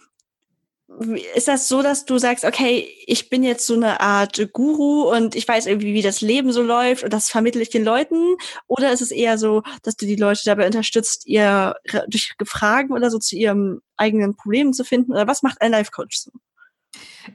ist 1.33 1.47
das 1.47 1.67
so, 1.67 1.81
dass 1.81 2.05
du 2.05 2.17
sagst, 2.17 2.43
okay, 2.43 2.93
ich 3.05 3.29
bin 3.29 3.43
jetzt 3.43 3.65
so 3.65 3.73
eine 3.73 4.01
Art 4.01 4.51
Guru 4.53 5.09
und 5.09 5.35
ich 5.35 5.47
weiß 5.47 5.65
irgendwie, 5.65 5.93
wie 5.93 6.01
das 6.01 6.21
Leben 6.21 6.51
so 6.51 6.61
läuft 6.61 7.03
und 7.03 7.13
das 7.13 7.29
vermittle 7.29 7.61
ich 7.61 7.69
den 7.69 7.85
Leuten? 7.85 8.35
Oder 8.67 8.91
ist 8.91 9.01
es 9.01 9.11
eher 9.11 9.37
so, 9.37 9.63
dass 9.83 9.95
du 9.95 10.05
die 10.05 10.15
Leute 10.17 10.41
dabei 10.45 10.65
unterstützt, 10.65 11.25
ihr 11.25 11.75
durch 12.07 12.33
Fragen 12.45 12.93
oder 12.93 13.09
so 13.09 13.17
zu 13.17 13.35
ihrem 13.35 13.81
eigenen 13.97 14.35
Problem 14.35 14.73
zu 14.73 14.83
finden? 14.83 15.13
Oder 15.13 15.27
was 15.27 15.41
macht 15.41 15.61
ein 15.61 15.71
Life 15.71 15.91
Coach 15.91 16.17
so? 16.17 16.31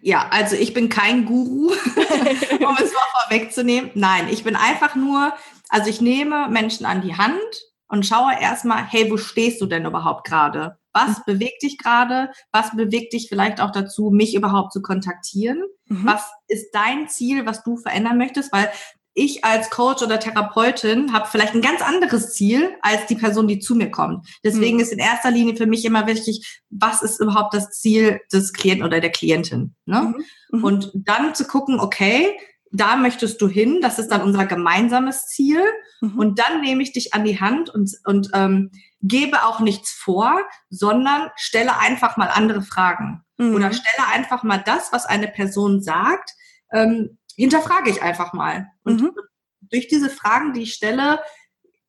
Ja, 0.03 0.29
also 0.31 0.57
ich 0.57 0.75
bin 0.75 0.89
kein 0.89 1.25
Guru, 1.25 1.69
um 1.73 1.77
es 1.77 2.93
mal 2.93 3.23
vorwegzunehmen. 3.23 3.91
Nein, 3.95 4.29
ich 4.31 4.45
bin 4.45 4.57
einfach 4.57 4.95
nur, 4.95 5.33
also 5.69 5.89
ich 5.89 6.01
nehme 6.01 6.49
Menschen 6.49 6.85
an 6.85 7.03
die 7.03 7.17
Hand 7.17 7.41
und 7.89 8.05
schaue 8.05 8.33
erstmal, 8.41 8.85
hey, 8.85 9.11
wo 9.11 9.17
stehst 9.17 9.61
du 9.61 9.67
denn 9.67 9.87
überhaupt 9.87 10.27
gerade? 10.27 10.79
Was 10.95 11.25
bewegt 11.25 11.63
dich 11.63 11.77
gerade? 11.77 12.31
Was 12.53 12.75
bewegt 12.75 13.13
dich 13.13 13.29
vielleicht 13.29 13.61
auch 13.61 13.73
dazu, 13.73 14.11
mich 14.11 14.35
überhaupt 14.35 14.73
zu 14.73 14.81
kontaktieren? 14.81 15.63
Mhm. 15.87 16.07
Was 16.07 16.23
ist 16.49 16.71
dein 16.73 17.09
Ziel, 17.09 17.45
was 17.45 17.63
du 17.63 17.77
verändern 17.77 18.17
möchtest? 18.17 18.53
Weil 18.53 18.71
ich 19.15 19.45
als 19.45 19.71
Coach 19.71 20.03
oder 20.03 20.19
Therapeutin 20.19 21.13
habe 21.13 21.29
vielleicht 21.31 21.55
ein 21.55 21.63
ganz 21.63 21.81
anderes 21.81 22.35
Ziel 22.35 22.71
als 22.83 23.07
die 23.07 23.15
Person, 23.15 23.47
die 23.47 23.61
zu 23.61 23.77
mir 23.77 23.91
kommt. 23.91 24.27
Deswegen 24.43 24.77
mhm. 24.77 24.83
ist 24.83 24.93
in 24.93 24.99
erster 24.99 25.31
Linie 25.31 25.57
für 25.57 25.67
mich 25.67 25.85
immer 25.85 26.07
wichtig, 26.07 26.63
was 26.71 27.03
ist 27.03 27.21
überhaupt 27.21 27.55
das 27.55 27.71
Ziel 27.71 28.21
des 28.33 28.53
Klienten 28.53 28.85
oder 28.85 29.01
der 29.01 29.13
Klientin? 29.13 29.75
Ne? 29.87 30.15
Mhm. 30.51 30.59
mhm. 30.59 30.65
Und 30.65 30.91
dann 30.95 31.35
zu 31.35 31.45
gucken, 31.45 31.79
okay, 31.79 32.37
da 32.73 32.97
möchtest 32.97 33.41
du 33.41 33.47
hin, 33.47 33.79
das 33.81 34.01
ist 34.01 34.09
dann 34.09 34.23
unser 34.23 34.47
gemeinsames 34.47 35.27
Ziel. 35.27 35.61
Mhm. 36.01 36.19
Und 36.19 36.39
dann 36.41 36.61
nehme 36.61 36.83
ich 36.83 36.93
dich 36.93 37.15
an 37.15 37.25
die 37.25 37.41
Hand 37.41 37.71
und, 37.71 37.93
und 38.05 38.31
ähm, 38.35 38.73
gebe 39.05 39.45
auch 39.45 39.61
nichts 39.61 39.93
vor, 39.93 40.41
sondern 40.71 41.31
stelle 41.37 41.79
einfach 41.79 42.17
mal 42.17 42.29
andere 42.29 42.63
Fragen. 42.63 43.23
Mhm. 43.37 43.55
Oder 43.55 43.73
stelle 43.73 44.09
einfach 44.13 44.43
mal 44.43 44.59
das, 44.59 44.93
was 44.93 45.05
eine 45.07 45.29
Person 45.29 45.83
sagt, 45.83 46.31
ähm, 46.73 47.19
hinterfrage 47.37 47.91
ich 47.91 48.03
einfach 48.03 48.33
mal. 48.33 48.67
Und 48.83 49.03
mhm. 49.03 49.13
durch 49.61 49.89
diese 49.89 50.09
Fragen, 50.09 50.55
die 50.55 50.63
ich 50.63 50.75
stelle, 50.75 51.21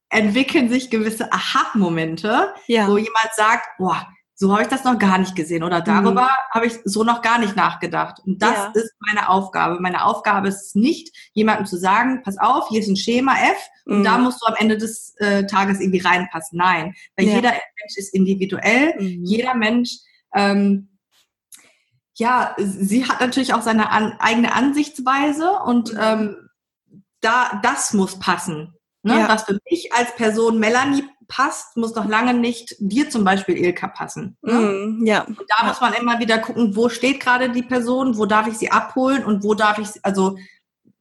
entwickeln 0.09 0.69
sich 0.69 0.89
gewisse 0.89 1.31
Aha-Momente, 1.31 2.53
ja. 2.67 2.87
wo 2.87 2.97
jemand 2.97 3.29
sagt, 3.35 3.65
boah, 3.77 4.07
so 4.37 4.51
habe 4.51 4.63
ich 4.63 4.67
das 4.67 4.83
noch 4.83 4.99
gar 4.99 5.17
nicht 5.17 5.33
gesehen 5.33 5.63
oder 5.63 5.79
darüber 5.79 6.23
mhm. 6.23 6.51
habe 6.51 6.67
ich 6.67 6.73
so 6.83 7.05
noch 7.05 7.21
gar 7.21 7.39
nicht 7.39 7.55
nachgedacht. 7.55 8.19
Und 8.25 8.41
das 8.41 8.55
ja. 8.55 8.71
ist 8.73 8.93
meine 8.99 9.29
Aufgabe. 9.29 9.79
Meine 9.79 10.03
Aufgabe 10.03 10.49
ist 10.49 10.75
nicht, 10.75 11.15
jemandem 11.33 11.65
zu 11.65 11.77
sagen, 11.77 12.21
pass 12.21 12.37
auf, 12.37 12.67
hier 12.67 12.81
ist 12.81 12.89
ein 12.89 12.97
Schema 12.97 13.33
F 13.33 13.69
und 13.85 13.99
mhm. 13.99 14.03
da 14.03 14.17
musst 14.17 14.41
du 14.41 14.47
am 14.47 14.55
Ende 14.57 14.77
des 14.77 15.15
äh, 15.19 15.45
Tages 15.45 15.79
irgendwie 15.79 16.01
reinpassen. 16.01 16.57
Nein, 16.57 16.93
weil 17.15 17.27
ja. 17.27 17.35
jeder 17.35 17.51
Mensch 17.51 17.95
ist 17.95 18.13
individuell. 18.13 18.93
Mhm. 18.99 19.23
Jeder 19.23 19.55
Mensch, 19.55 19.99
ähm, 20.33 20.89
ja, 22.15 22.55
sie 22.57 23.07
hat 23.07 23.21
natürlich 23.21 23.53
auch 23.53 23.61
seine 23.61 23.89
an, 23.89 24.15
eigene 24.19 24.53
Ansichtsweise 24.53 25.59
und 25.65 25.93
mhm. 25.93 25.99
ähm, 26.01 26.49
da 27.21 27.61
das 27.63 27.93
muss 27.93 28.19
passen. 28.19 28.73
Ne? 29.05 29.19
Ja. 29.19 29.29
Was 29.29 29.43
für 29.43 29.59
mich 29.69 29.93
als 29.93 30.13
Person 30.15 30.59
Melanie 30.59 31.03
passt, 31.27 31.77
muss 31.77 31.95
noch 31.95 32.07
lange 32.07 32.33
nicht 32.33 32.75
dir 32.79 33.09
zum 33.09 33.23
Beispiel 33.23 33.57
Ilka 33.57 33.87
passen. 33.87 34.37
Ne? 34.41 34.53
Mm, 34.53 35.05
ja. 35.05 35.23
Und 35.23 35.39
da 35.39 35.63
ja. 35.63 35.67
muss 35.67 35.81
man 35.81 35.93
immer 35.93 36.19
wieder 36.19 36.39
gucken, 36.39 36.75
wo 36.75 36.89
steht 36.89 37.19
gerade 37.19 37.49
die 37.49 37.63
Person, 37.63 38.17
wo 38.17 38.25
darf 38.25 38.47
ich 38.47 38.57
sie 38.57 38.71
abholen 38.71 39.23
und 39.23 39.43
wo 39.43 39.53
darf 39.53 39.77
ich, 39.77 39.87
also 40.03 40.37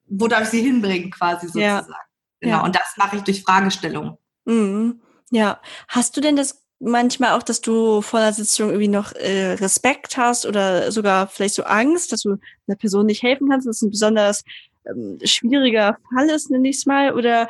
wo 0.06 0.28
darf 0.28 0.42
ich 0.42 0.48
sie 0.48 0.62
hinbringen 0.62 1.10
quasi 1.10 1.46
sozusagen. 1.46 1.90
Ja. 1.90 1.98
Genau. 2.40 2.56
Ja. 2.56 2.64
Und 2.64 2.74
das 2.76 2.94
mache 2.96 3.16
ich 3.16 3.22
durch 3.22 3.42
Fragestellungen. 3.42 4.16
Mm, 4.44 5.00
ja. 5.30 5.60
Hast 5.88 6.16
du 6.16 6.20
denn 6.20 6.36
das 6.36 6.64
manchmal 6.80 7.32
auch, 7.32 7.42
dass 7.42 7.60
du 7.60 8.02
vor 8.02 8.20
der 8.20 8.32
Sitzung 8.32 8.68
irgendwie 8.68 8.88
noch 8.88 9.12
äh, 9.12 9.52
Respekt 9.52 10.16
hast 10.16 10.46
oder 10.46 10.92
sogar 10.92 11.28
vielleicht 11.28 11.54
so 11.54 11.64
Angst, 11.64 12.12
dass 12.12 12.22
du 12.22 12.36
einer 12.66 12.76
Person 12.76 13.06
nicht 13.06 13.22
helfen 13.22 13.48
kannst, 13.48 13.66
dass 13.66 13.76
es 13.76 13.82
ein 13.82 13.90
besonders 13.90 14.44
ähm, 14.86 15.18
schwieriger 15.24 15.98
Fall 16.12 16.28
ist, 16.30 16.50
nenne 16.50 16.68
ich 16.68 16.76
es 16.76 16.86
mal? 16.86 17.14
Oder 17.14 17.48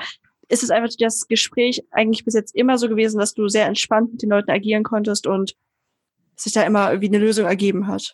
ist 0.48 0.62
es 0.62 0.70
einfach 0.70 0.90
das 0.98 1.26
Gespräch 1.28 1.84
eigentlich 1.90 2.24
bis 2.24 2.34
jetzt 2.34 2.54
immer 2.54 2.78
so 2.78 2.88
gewesen, 2.88 3.18
dass 3.18 3.34
du 3.34 3.48
sehr 3.48 3.66
entspannt 3.66 4.12
mit 4.12 4.22
den 4.22 4.30
Leuten 4.30 4.50
agieren 4.50 4.82
konntest 4.82 5.26
und 5.26 5.54
sich 6.36 6.52
da 6.52 6.62
immer 6.62 6.90
irgendwie 6.90 7.08
eine 7.08 7.18
Lösung 7.18 7.46
ergeben 7.46 7.86
hat? 7.86 8.12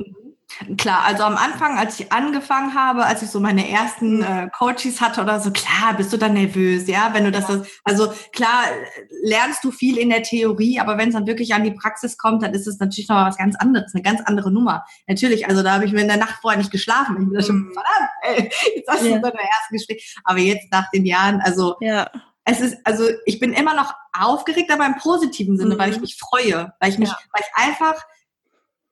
Klar, 0.76 1.04
also 1.04 1.22
am 1.22 1.36
Anfang, 1.36 1.78
als 1.78 1.98
ich 2.00 2.12
angefangen 2.12 2.74
habe, 2.74 3.04
als 3.04 3.22
ich 3.22 3.30
so 3.30 3.40
meine 3.40 3.68
ersten 3.68 4.18
mhm. 4.18 4.22
äh, 4.22 4.48
Coaches 4.50 5.00
hatte 5.00 5.22
oder 5.22 5.40
so, 5.40 5.50
klar, 5.50 5.94
bist 5.96 6.12
du 6.12 6.16
dann 6.16 6.34
nervös, 6.34 6.86
ja, 6.86 7.10
wenn 7.12 7.24
du 7.24 7.30
das, 7.30 7.46
also 7.84 8.12
klar, 8.32 8.64
lernst 9.22 9.64
du 9.64 9.70
viel 9.70 9.96
in 9.96 10.10
der 10.10 10.22
Theorie, 10.22 10.80
aber 10.80 10.98
wenn 10.98 11.08
es 11.08 11.14
dann 11.14 11.26
wirklich 11.26 11.54
an 11.54 11.64
die 11.64 11.70
Praxis 11.70 12.18
kommt, 12.18 12.42
dann 12.42 12.52
ist 12.52 12.66
es 12.66 12.78
natürlich 12.78 13.08
noch 13.08 13.16
was 13.16 13.36
ganz 13.36 13.56
anderes, 13.56 13.94
eine 13.94 14.02
ganz 14.02 14.20
andere 14.24 14.50
Nummer. 14.50 14.84
Natürlich, 15.06 15.48
also 15.48 15.62
da 15.62 15.72
habe 15.74 15.84
ich 15.84 15.92
mir 15.92 16.02
in 16.02 16.08
der 16.08 16.16
Nacht 16.16 16.40
vorher 16.40 16.58
nicht 16.58 16.72
geschlafen. 16.72 17.16
Ich 17.20 17.28
bin 17.28 17.34
da 17.34 17.42
schon, 17.42 17.56
mhm. 17.56 17.72
verdammt, 17.72 18.10
ey, 18.22 18.50
jetzt 18.76 18.88
hast 18.88 19.02
du 19.02 19.08
ja. 19.08 19.20
so 19.20 19.26
ein 19.26 19.32
erstes 19.32 19.70
Gespräch. 19.70 20.16
Aber 20.24 20.38
jetzt 20.38 20.70
nach 20.70 20.90
den 20.90 21.06
Jahren, 21.06 21.40
also 21.40 21.76
ja 21.80 22.10
es 22.44 22.60
ist, 22.60 22.78
also 22.84 23.04
ich 23.26 23.38
bin 23.38 23.52
immer 23.52 23.74
noch 23.74 23.94
aufgeregt, 24.12 24.72
aber 24.72 24.86
im 24.86 24.96
positiven 24.96 25.56
Sinne, 25.56 25.74
mhm. 25.74 25.78
weil 25.78 25.90
ich 25.90 25.96
mhm. 25.96 26.02
mich 26.02 26.16
freue, 26.18 26.72
weil 26.80 26.90
ich 26.90 26.98
mich, 26.98 27.08
ja. 27.08 27.18
weil 27.32 27.42
ich 27.42 27.68
einfach 27.68 28.02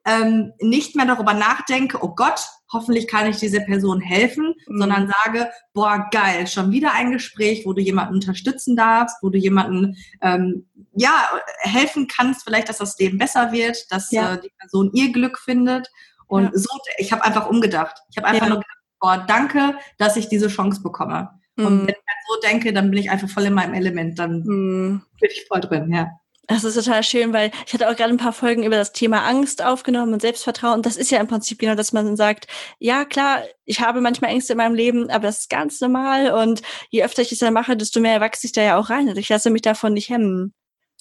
ähm, 0.08 0.52
nicht 0.60 0.96
mehr 0.96 1.06
darüber 1.06 1.34
nachdenke, 1.34 1.98
oh 2.02 2.14
Gott, 2.14 2.40
hoffentlich 2.72 3.08
kann 3.08 3.28
ich 3.28 3.36
dieser 3.36 3.60
Person 3.60 4.00
helfen, 4.00 4.54
mhm. 4.66 4.78
sondern 4.78 5.12
sage, 5.24 5.50
boah, 5.74 6.08
geil, 6.10 6.46
schon 6.46 6.72
wieder 6.72 6.92
ein 6.92 7.12
Gespräch, 7.12 7.66
wo 7.66 7.72
du 7.72 7.82
jemanden 7.82 8.14
unterstützen 8.14 8.76
darfst, 8.76 9.16
wo 9.22 9.28
du 9.28 9.38
jemanden 9.38 9.96
ähm, 10.22 10.66
ja 10.94 11.28
helfen 11.60 12.06
kannst, 12.08 12.44
vielleicht, 12.44 12.68
dass 12.68 12.78
das 12.78 12.98
Leben 12.98 13.18
besser 13.18 13.52
wird, 13.52 13.90
dass 13.90 14.10
ja. 14.10 14.34
äh, 14.34 14.40
die 14.40 14.52
Person 14.58 14.90
ihr 14.94 15.12
Glück 15.12 15.38
findet. 15.38 15.88
Und 16.26 16.44
ja. 16.44 16.50
so, 16.54 16.68
ich 16.98 17.12
habe 17.12 17.24
einfach 17.24 17.48
umgedacht. 17.48 17.96
Ich 18.10 18.16
habe 18.16 18.28
einfach 18.28 18.46
ja. 18.46 18.48
nur 18.48 18.58
gedacht, 18.58 18.78
boah, 19.00 19.24
danke, 19.26 19.78
dass 19.98 20.16
ich 20.16 20.28
diese 20.28 20.48
Chance 20.48 20.82
bekomme. 20.82 21.30
Mhm. 21.56 21.66
Und 21.66 21.78
wenn 21.80 21.88
ich 21.88 22.06
halt 22.06 22.24
so 22.28 22.48
denke, 22.48 22.72
dann 22.72 22.90
bin 22.90 22.98
ich 23.00 23.10
einfach 23.10 23.28
voll 23.28 23.44
in 23.44 23.54
meinem 23.54 23.74
Element, 23.74 24.18
dann 24.18 24.42
mhm. 24.44 25.02
bin 25.20 25.30
ich 25.30 25.46
voll 25.48 25.60
drin, 25.60 25.92
ja. 25.92 26.08
Das 26.48 26.64
ist 26.64 26.82
total 26.82 27.02
schön, 27.02 27.34
weil 27.34 27.50
ich 27.66 27.74
hatte 27.74 27.90
auch 27.90 27.94
gerade 27.94 28.10
ein 28.10 28.16
paar 28.16 28.32
Folgen 28.32 28.62
über 28.62 28.76
das 28.76 28.92
Thema 28.92 29.26
Angst 29.26 29.62
aufgenommen 29.62 30.14
und 30.14 30.22
Selbstvertrauen. 30.22 30.80
Das 30.80 30.96
ist 30.96 31.10
ja 31.10 31.20
im 31.20 31.26
Prinzip 31.26 31.58
genau, 31.58 31.74
dass 31.74 31.92
man 31.92 32.16
sagt, 32.16 32.46
ja 32.78 33.04
klar, 33.04 33.42
ich 33.66 33.82
habe 33.82 34.00
manchmal 34.00 34.30
Ängste 34.30 34.54
in 34.54 34.56
meinem 34.56 34.74
Leben, 34.74 35.10
aber 35.10 35.26
das 35.26 35.40
ist 35.40 35.50
ganz 35.50 35.78
normal. 35.82 36.32
Und 36.32 36.62
je 36.88 37.04
öfter 37.04 37.20
ich 37.20 37.32
es 37.32 37.40
dann 37.40 37.52
mache, 37.52 37.76
desto 37.76 38.00
mehr 38.00 38.22
wachse 38.22 38.46
ich 38.46 38.52
da 38.52 38.62
ja 38.62 38.78
auch 38.78 38.88
rein. 38.88 39.10
Und 39.10 39.18
ich 39.18 39.28
lasse 39.28 39.50
mich 39.50 39.60
davon 39.60 39.92
nicht 39.92 40.08
hemmen. 40.08 40.54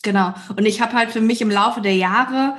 Genau. 0.03 0.33
Und 0.49 0.65
ich 0.65 0.81
habe 0.81 0.93
halt 0.93 1.11
für 1.11 1.21
mich 1.21 1.39
im 1.41 1.49
Laufe 1.49 1.79
der 1.79 1.95
Jahre 1.95 2.57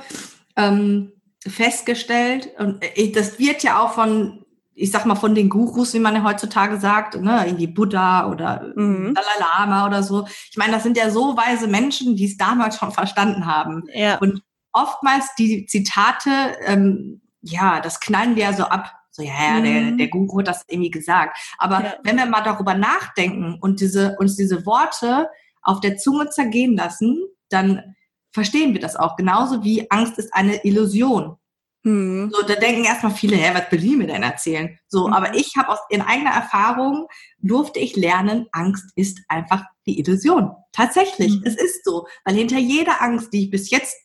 ähm, 0.55 1.13
festgestellt, 1.47 2.49
und 2.57 2.83
ich, 2.95 3.11
das 3.11 3.37
wird 3.37 3.61
ja 3.61 3.83
auch 3.83 3.93
von 3.93 4.45
ich 4.79 4.91
sag 4.91 5.05
mal, 5.05 5.15
von 5.15 5.35
den 5.35 5.49
Gurus, 5.49 5.93
wie 5.93 5.99
man 5.99 6.15
ja 6.15 6.23
heutzutage 6.23 6.79
sagt, 6.79 7.19
ne, 7.21 7.43
irgendwie 7.45 7.67
Buddha 7.67 8.29
oder 8.29 8.71
mhm. 8.75 9.13
Dalai 9.13 9.39
Lama 9.39 9.85
oder 9.85 10.03
so. 10.03 10.25
Ich 10.49 10.57
meine, 10.57 10.71
das 10.71 10.83
sind 10.83 10.97
ja 10.97 11.09
so 11.09 11.35
weise 11.35 11.67
Menschen, 11.67 12.15
die 12.15 12.25
es 12.25 12.37
damals 12.37 12.77
schon 12.77 12.91
verstanden 12.91 13.45
haben. 13.45 13.83
Ja. 13.93 14.17
Und 14.19 14.41
oftmals 14.71 15.35
die 15.37 15.65
Zitate, 15.65 16.29
ähm, 16.65 17.21
ja, 17.41 17.81
das 17.81 17.99
knallen 17.99 18.35
wir 18.35 18.43
ja 18.43 18.53
so 18.53 18.63
ab. 18.63 18.93
So, 19.11 19.21
ja, 19.21 19.33
ja, 19.33 19.59
mhm. 19.59 19.63
der, 19.63 19.91
der 19.91 20.07
Guru 20.07 20.39
hat 20.39 20.47
das 20.47 20.63
irgendwie 20.67 20.91
gesagt. 20.91 21.37
Aber 21.57 21.83
ja. 21.83 21.93
wenn 22.03 22.17
wir 22.17 22.25
mal 22.25 22.41
darüber 22.41 22.73
nachdenken 22.73 23.57
und 23.59 23.81
diese, 23.81 24.15
uns 24.17 24.37
diese 24.37 24.65
Worte 24.65 25.29
auf 25.61 25.81
der 25.81 25.97
Zunge 25.97 26.29
zergehen 26.29 26.77
lassen, 26.77 27.17
dann 27.49 27.95
verstehen 28.31 28.73
wir 28.73 28.79
das 28.79 28.95
auch. 28.95 29.17
Genauso 29.17 29.63
wie 29.63 29.89
Angst 29.91 30.17
ist 30.19 30.33
eine 30.33 30.63
Illusion. 30.63 31.38
Mhm. 31.83 32.31
So, 32.33 32.41
da 32.45 32.55
denken 32.55 32.83
erstmal 32.83 33.13
viele, 33.13 33.37
hä, 33.37 33.51
was 33.53 33.71
will 33.71 33.79
die 33.79 33.95
mir 33.95 34.07
denn 34.07 34.23
erzählen? 34.23 34.77
So, 34.87 35.07
mhm. 35.07 35.13
aber 35.13 35.35
ich 35.35 35.55
habe 35.57 35.69
aus 35.69 35.79
in 35.89 36.01
eigener 36.01 36.31
Erfahrung 36.31 37.07
durfte 37.39 37.79
ich 37.79 37.95
lernen, 37.95 38.47
Angst 38.51 38.91
ist 38.95 39.19
einfach 39.27 39.63
die 39.85 39.99
Illusion. 39.99 40.51
Tatsächlich, 40.71 41.37
mhm. 41.37 41.43
es 41.45 41.55
ist 41.55 41.85
so, 41.85 42.07
weil 42.25 42.35
hinter 42.35 42.57
jeder 42.57 43.01
Angst, 43.01 43.31
die 43.33 43.45
ich 43.45 43.49
bis 43.49 43.69
jetzt 43.69 43.95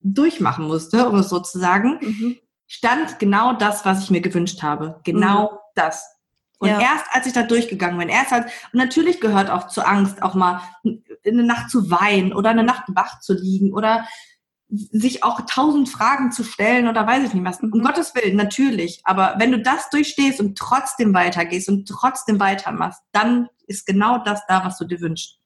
durchmachen 0.00 0.66
musste, 0.66 1.08
um 1.08 1.18
es 1.18 1.28
so 1.28 1.40
zu 1.40 1.58
sagen, 1.58 1.98
mhm. 2.00 2.36
stand 2.66 3.18
genau 3.18 3.52
das, 3.54 3.84
was 3.84 4.04
ich 4.04 4.10
mir 4.10 4.20
gewünscht 4.20 4.62
habe. 4.62 5.00
Genau 5.04 5.52
mhm. 5.52 5.56
das. 5.74 6.06
Und 6.58 6.68
ja. 6.68 6.80
erst 6.80 7.06
als 7.10 7.26
ich 7.26 7.32
da 7.32 7.42
durchgegangen 7.42 7.98
bin, 7.98 8.08
erst 8.08 8.32
als, 8.32 8.46
und 8.72 8.78
natürlich 8.78 9.20
gehört 9.20 9.50
auch 9.50 9.66
zur 9.66 9.88
Angst 9.88 10.22
auch 10.22 10.34
mal 10.34 10.62
eine 11.26 11.42
Nacht 11.42 11.70
zu 11.70 11.90
weinen 11.90 12.32
oder 12.32 12.50
eine 12.50 12.62
Nacht 12.62 12.84
wach 12.86 13.18
zu 13.18 13.34
liegen 13.34 13.72
oder 13.72 14.06
sich 14.72 15.22
auch 15.22 15.42
tausend 15.42 15.88
Fragen 15.88 16.32
zu 16.32 16.44
stellen 16.44 16.88
oder 16.88 17.06
weiß 17.06 17.24
ich 17.24 17.34
nicht 17.34 17.44
was. 17.44 17.60
Um 17.60 17.68
mhm. 17.68 17.82
Gottes 17.82 18.14
Willen, 18.14 18.36
natürlich. 18.36 19.02
Aber 19.04 19.34
wenn 19.38 19.52
du 19.52 19.60
das 19.60 19.90
durchstehst 19.90 20.40
und 20.40 20.56
trotzdem 20.56 21.12
weitergehst 21.12 21.68
und 21.68 21.86
trotzdem 21.86 22.40
weitermachst, 22.40 23.02
dann 23.12 23.48
ist 23.66 23.86
genau 23.86 24.18
das 24.18 24.40
da, 24.48 24.64
was 24.64 24.78
du 24.78 24.86
dir 24.86 25.00
wünschst. 25.00 25.38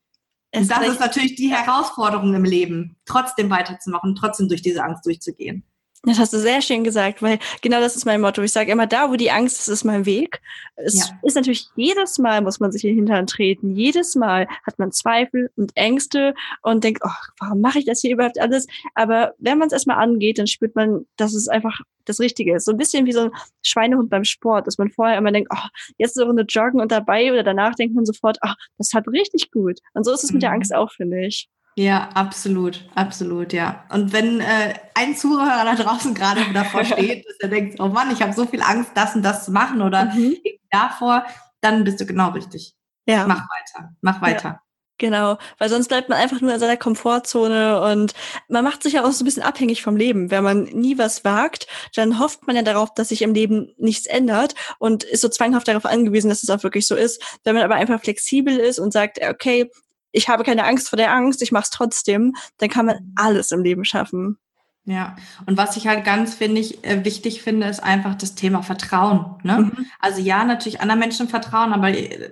und 0.55 0.71
das 0.71 0.87
ist 0.87 1.01
natürlich 1.01 1.35
die 1.35 1.53
Herausforderung 1.53 2.35
im 2.35 2.45
Leben, 2.45 2.97
trotzdem 3.05 3.51
weiterzumachen, 3.51 4.15
trotzdem 4.15 4.49
durch 4.49 4.63
diese 4.63 4.85
Angst 4.85 5.05
durchzugehen. 5.05 5.65
Das 6.03 6.19
hast 6.19 6.33
du 6.33 6.39
sehr 6.39 6.63
schön 6.63 6.85
gesagt, 6.85 7.21
weil 7.21 7.39
genau 7.63 7.81
das 7.81 7.97
ist 7.97 8.05
mein 8.05 8.21
Motto. 8.21 8.43
Ich 8.43 8.53
sage 8.53 8.71
immer, 8.71 8.87
da, 8.87 9.11
wo 9.11 9.17
die 9.17 9.31
Angst 9.31 9.59
ist, 9.59 9.69
ist 9.69 9.85
mein 9.85 10.07
Weg. 10.07 10.41
Es 10.77 10.95
ja. 10.99 11.19
ist 11.23 11.35
natürlich 11.35 11.67
jedes 11.75 12.19
Mal, 12.19 12.43
muss 12.43 12.61
man 12.61 12.71
sich 12.71 12.85
in 12.85 12.91
den 12.91 12.97
Hintern 12.99 13.27
treten. 13.27 13.75
Jedes 13.75 14.15
Mal 14.15 14.47
hat 14.65 14.79
man 14.79 14.93
Zweifel 14.93 15.51
und 15.57 15.77
Ängste 15.77 16.35
und 16.63 16.85
denkt, 16.85 17.03
oh, 17.05 17.11
warum 17.41 17.61
mache 17.61 17.81
ich 17.81 17.87
das 17.87 18.01
hier 18.01 18.13
überhaupt 18.13 18.39
alles? 18.39 18.67
Aber 18.95 19.35
wenn 19.39 19.59
man 19.59 19.67
es 19.67 19.73
erstmal 19.73 19.97
angeht, 19.97 20.39
dann 20.39 20.47
spürt 20.47 20.77
man, 20.77 21.07
dass 21.17 21.35
es 21.35 21.49
einfach 21.49 21.81
das 22.05 22.21
Richtige 22.21 22.55
ist. 22.55 22.67
So 22.67 22.73
ein 22.73 22.79
bisschen 22.79 23.07
wie 23.07 23.13
so 23.13 23.23
ein 23.23 23.31
Schweinehund 23.63 24.09
beim 24.09 24.25
Sport, 24.25 24.67
dass 24.67 24.79
man 24.79 24.91
vorher 24.91 25.19
immer 25.19 25.33
denkt, 25.33 25.51
oh, 25.53 25.69
jetzt 25.99 26.17
eine 26.17 26.27
Runde 26.27 26.45
joggen 26.49 26.81
und 26.81 26.93
dabei 26.93 27.33
oder 27.33 27.43
danach 27.43 27.75
denkt 27.75 27.95
man 27.95 28.07
sofort, 28.07 28.39
oh, 28.45 28.53
das 28.79 28.93
hat 28.95 29.09
richtig 29.09 29.51
gut. 29.51 29.81
Und 29.95 30.05
so 30.05 30.13
ist 30.13 30.25
es 30.25 30.31
mhm. 30.31 30.37
mit 30.37 30.43
der 30.43 30.51
mhm. 30.51 30.57
Angst 30.57 30.75
auch, 30.75 30.93
finde 30.93 31.27
ich. 31.27 31.49
Ja, 31.79 32.09
absolut, 32.15 32.89
absolut, 32.95 33.53
ja. 33.53 33.85
Und 33.91 34.15
wenn 34.15 34.41
äh, 34.41 34.75
ein 34.95 35.15
Zuhörer 35.15 35.65
da 35.65 35.75
draußen 35.75 36.15
gerade 36.15 36.41
davor 36.55 36.85
steht, 36.85 37.27
dass 37.27 37.37
er 37.41 37.49
denkt, 37.49 37.79
oh 37.81 37.89
Mann, 37.89 38.11
ich 38.11 38.23
habe 38.23 38.33
so 38.33 38.47
viel 38.47 38.63
Angst, 38.63 38.93
das 38.95 39.15
und 39.15 39.23
das 39.23 39.45
zu 39.45 39.53
machen 39.53 39.83
oder 39.83 40.07
mhm. 40.07 40.37
davor, 40.71 41.25
dann 41.61 41.85
bist 41.85 42.01
du 42.01 42.07
genau 42.07 42.31
richtig. 42.31 42.75
Ja. 43.07 43.27
Mach 43.27 43.43
weiter, 43.43 43.91
mach 44.01 44.23
weiter. 44.23 44.49
Ja. 44.49 44.61
Genau, 44.99 45.37
weil 45.59 45.69
sonst 45.69 45.89
bleibt 45.89 46.09
man 46.09 46.17
einfach 46.17 46.41
nur 46.41 46.55
in 46.55 46.59
seiner 46.59 46.79
Komfortzone 46.79 47.83
und 47.83 48.15
man 48.49 48.65
macht 48.65 48.83
sich 48.83 48.95
ja 48.95 49.05
auch 49.05 49.13
so 49.13 49.23
ein 49.23 49.27
bisschen 49.27 49.43
abhängig 49.43 49.83
vom 49.83 49.95
Leben. 49.95 50.31
Wenn 50.31 50.43
man 50.43 50.63
nie 50.63 50.97
was 50.97 51.23
wagt, 51.23 51.67
dann 51.95 52.19
hofft 52.19 52.47
man 52.47 52.57
ja 52.57 52.63
darauf, 52.63 52.95
dass 52.95 53.11
sich 53.11 53.21
im 53.21 53.35
Leben 53.35 53.75
nichts 53.77 54.07
ändert 54.07 54.55
und 54.79 55.05
ist 55.05 55.21
so 55.21 55.29
zwanghaft 55.29 55.69
darauf 55.69 55.85
angewiesen, 55.85 56.31
dass 56.31 56.43
es 56.43 56.49
auch 56.49 56.63
wirklich 56.63 56.87
so 56.87 56.95
ist. 56.95 57.23
Wenn 57.45 57.55
man 57.55 57.65
aber 57.65 57.75
einfach 57.75 58.01
flexibel 58.01 58.57
ist 58.57 58.79
und 58.79 58.91
sagt, 58.91 59.19
okay, 59.23 59.71
ich 60.17 60.29
habe 60.29 60.45
keine 60.45 60.65
Angst 60.65 60.89
vor 60.89 60.97
der 60.97 61.13
Angst, 61.13 61.43
ich 61.43 61.53
mache 61.53 61.65
es 61.65 61.71
trotzdem, 61.71 62.35
dann 62.59 62.71
kann 62.71 62.87
man 62.87 63.13
alles 63.17 63.53
im 63.53 63.63
Leben 63.63 63.85
schaffen. 63.85 64.39
Ja, 64.85 65.17
und 65.47 65.57
was 65.57 65.77
ich 65.77 65.89
halt 65.89 66.05
ganz 66.05 66.35
finde 66.35 66.61
ich 66.61 66.85
äh, 66.85 67.05
wichtig 67.05 67.43
finde, 67.43 67.67
ist 67.67 67.83
einfach 67.83 68.15
das 68.15 68.35
Thema 68.35 68.63
Vertrauen. 68.63 69.35
Ne? 69.43 69.59
Mhm. 69.59 69.87
Also 69.99 70.21
ja, 70.21 70.45
natürlich 70.45 70.81
anderen 70.81 71.01
Menschen 71.01 71.29
vertrauen, 71.29 71.73
aber 71.73 71.91
äh, 71.91 72.31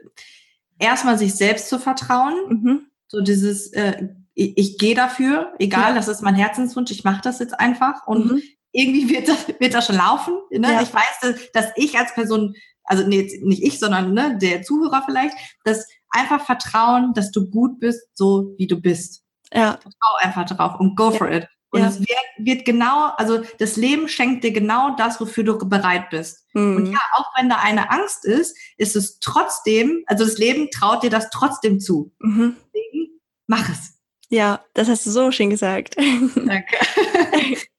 erstmal 0.79 1.19
sich 1.19 1.35
selbst 1.35 1.69
zu 1.69 1.79
vertrauen. 1.79 2.35
Mhm. 2.49 2.81
So 3.09 3.21
dieses, 3.21 3.73
äh, 3.73 4.09
ich, 4.35 4.57
ich 4.57 4.79
gehe 4.79 4.95
dafür, 4.95 5.53
egal, 5.59 5.91
ja. 5.91 5.95
das 5.95 6.09
ist 6.09 6.23
mein 6.23 6.37
Herzenswunsch, 6.37 6.91
ich 6.91 7.05
mache 7.05 7.23
das 7.23 7.41
jetzt 7.41 7.59
einfach 7.59 8.07
und 8.07 8.33
mhm. 8.33 8.43
irgendwie 8.71 9.11
wird 9.11 9.29
das, 9.29 9.49
wird 9.59 9.75
das 9.75 9.87
schon 9.87 9.97
laufen. 9.97 10.35
Ne? 10.51 10.73
Ja. 10.73 10.83
Ich 10.83 10.95
weiß, 10.95 11.21
dass, 11.23 11.53
dass 11.53 11.73
ich 11.77 11.99
als 11.99 12.15
Person, 12.15 12.55
also 12.85 13.07
nee, 13.07 13.41
nicht 13.43 13.63
ich, 13.63 13.79
sondern 13.79 14.15
ne, 14.15 14.39
der 14.41 14.63
Zuhörer 14.63 15.03
vielleicht, 15.05 15.37
dass 15.65 15.87
einfach 16.11 16.45
vertrauen, 16.45 17.13
dass 17.15 17.31
du 17.31 17.51
gut 17.51 17.81
bist, 17.81 18.07
so 18.15 18.55
wie 18.59 18.67
du 18.67 18.81
bist. 18.81 19.23
Ja. 19.53 19.73
Vertrau 19.73 20.17
einfach 20.21 20.47
drauf 20.47 20.81
und 20.81 20.97
go 20.97 21.11
ja. 21.11 21.19
for 21.19 21.31
it. 21.31 21.49
Und 21.71 21.81
ja. 21.81 21.89
es 21.89 21.99
wird, 21.99 22.09
wird, 22.39 22.65
genau, 22.65 23.11
also 23.17 23.43
das 23.59 23.77
Leben 23.77 24.09
schenkt 24.09 24.45
dir 24.45 24.53
genau 24.53 24.95
das, 24.97 25.21
wofür 25.21 25.43
du 25.43 25.59
bereit 25.59 26.09
bist. 26.09 26.47
Mhm. 26.53 26.77
Und 26.77 26.87
ja, 26.87 27.01
auch 27.17 27.27
wenn 27.37 27.49
da 27.49 27.57
eine 27.57 27.91
Angst 27.91 28.25
ist, 28.25 28.57
ist 28.77 28.95
es 28.95 29.19
trotzdem, 29.19 30.05
also 30.07 30.25
das 30.25 30.39
Leben 30.39 30.71
traut 30.71 31.03
dir 31.03 31.11
das 31.11 31.31
trotzdem 31.31 31.81
zu. 31.81 32.13
Mhm. 32.21 32.57
Deswegen 32.73 33.21
mach 33.49 33.69
es. 33.69 33.99
Ja, 34.29 34.65
das 34.75 34.89
hast 34.89 35.05
du 35.05 35.11
so 35.11 35.33
schön 35.33 35.51
gesagt. 35.51 35.97
Danke. 35.97 36.77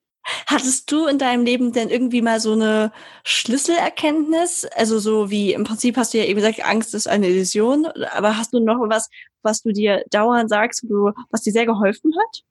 Hattest 0.48 0.91
du 0.91 1.05
in 1.05 1.20
deinem 1.20 1.46
Leben 1.46 1.72
denn 1.72 1.89
irgendwie 1.89 2.22
mal 2.22 2.39
so 2.39 2.53
eine 2.53 2.91
Schlüsselerkenntnis? 3.24 4.65
Also 4.75 5.00
so 5.00 5.29
wie 5.29 5.53
im 5.53 5.63
Prinzip 5.63 5.98
hast 5.98 6.13
du 6.13 6.17
ja 6.17 6.25
eben 6.25 6.39
gesagt, 6.39 6.65
Angst 6.65 6.94
ist 6.96 7.08
eine 7.08 7.27
Illusion, 7.27 7.86
aber 8.13 8.38
hast 8.38 8.53
du 8.53 8.60
noch 8.60 8.77
was, 8.89 9.10
was 9.44 9.62
du 9.62 9.72
dir 9.72 10.03
dauernd 10.10 10.50
sagst, 10.50 10.86
was 11.29 11.41
dir 11.41 11.53
sehr 11.53 11.65
geholfen 11.65 12.12
hat? 12.20 12.44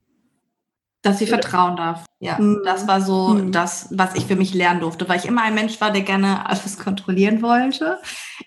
Dass 1.01 1.19
sie 1.19 1.27
vertrauen 1.27 1.75
darf. 1.75 2.05
Ja, 2.19 2.39
mhm. 2.39 2.61
das 2.63 2.87
war 2.87 3.01
so 3.01 3.29
mhm. 3.29 3.51
das, 3.51 3.89
was 3.91 4.15
ich 4.15 4.25
für 4.25 4.35
mich 4.35 4.53
lernen 4.53 4.79
durfte, 4.79 5.07
weil 5.07 5.19
ich 5.19 5.25
immer 5.25 5.43
ein 5.43 5.53
Mensch 5.53 5.79
war, 5.79 5.91
der 5.91 6.01
gerne 6.01 6.49
alles 6.49 6.79
kontrollieren 6.79 7.43
wollte. 7.43 7.99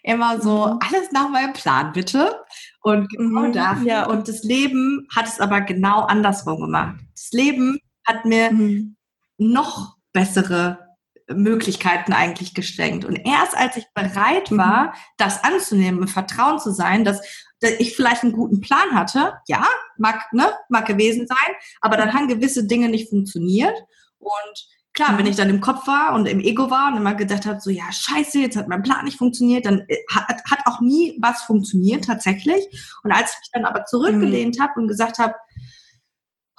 Immer 0.02 0.40
so, 0.40 0.66
mhm. 0.66 0.78
alles 0.80 1.12
nach 1.12 1.28
meinem 1.28 1.52
Plan, 1.52 1.92
bitte. 1.92 2.40
Und 2.82 3.08
genau 3.10 3.42
mhm. 3.42 3.52
dafür. 3.52 3.86
Ja. 3.86 4.06
Und 4.06 4.26
das 4.26 4.42
Leben 4.42 5.06
hat 5.14 5.26
es 5.26 5.38
aber 5.38 5.60
genau 5.60 6.00
andersrum 6.00 6.60
gemacht. 6.60 6.96
Das 7.14 7.30
Leben 7.30 7.78
hat 8.04 8.24
mir 8.24 8.50
mhm 8.50 8.96
noch 9.38 9.96
bessere 10.12 10.88
Möglichkeiten 11.34 12.12
eigentlich 12.12 12.54
geschenkt. 12.54 13.04
Und 13.04 13.16
erst 13.16 13.56
als 13.56 13.76
ich 13.76 13.86
bereit 13.94 14.50
mhm. 14.50 14.58
war, 14.58 14.84
mhm. 14.84 14.90
das 15.16 15.44
anzunehmen 15.44 16.00
und 16.00 16.08
Vertrauen 16.08 16.58
zu 16.58 16.72
sein, 16.72 17.04
dass, 17.04 17.20
dass, 17.60 17.72
ich 17.78 17.94
vielleicht 17.94 18.22
einen 18.22 18.32
guten 18.32 18.60
Plan 18.60 18.92
hatte, 18.92 19.34
ja, 19.46 19.64
mag, 19.96 20.32
ne, 20.32 20.52
mag 20.68 20.86
gewesen 20.86 21.26
sein, 21.26 21.54
aber 21.80 21.96
dann 21.96 22.12
haben 22.12 22.28
gewisse 22.28 22.66
Dinge 22.66 22.88
nicht 22.88 23.10
funktioniert. 23.10 23.74
Und 24.18 24.68
klar, 24.94 25.12
mhm. 25.12 25.18
wenn 25.18 25.26
ich 25.26 25.36
dann 25.36 25.50
im 25.50 25.60
Kopf 25.60 25.86
war 25.86 26.14
und 26.14 26.26
im 26.26 26.40
Ego 26.40 26.70
war 26.70 26.90
und 26.90 26.96
immer 26.96 27.14
gedacht 27.14 27.46
habe, 27.46 27.60
so, 27.60 27.70
ja, 27.70 27.90
scheiße, 27.90 28.38
jetzt 28.38 28.56
hat 28.56 28.68
mein 28.68 28.82
Plan 28.82 29.04
nicht 29.04 29.18
funktioniert, 29.18 29.66
dann 29.66 29.84
äh, 29.88 29.96
hat, 30.10 30.42
hat 30.50 30.60
auch 30.66 30.80
nie 30.80 31.18
was 31.20 31.42
funktioniert 31.42 32.04
tatsächlich. 32.04 32.66
Und 33.02 33.12
als 33.12 33.32
ich 33.32 33.38
mich 33.40 33.50
dann 33.52 33.64
aber 33.64 33.84
zurückgelehnt 33.84 34.58
mhm. 34.58 34.62
habe 34.62 34.80
und 34.80 34.88
gesagt 34.88 35.18
habe, 35.18 35.34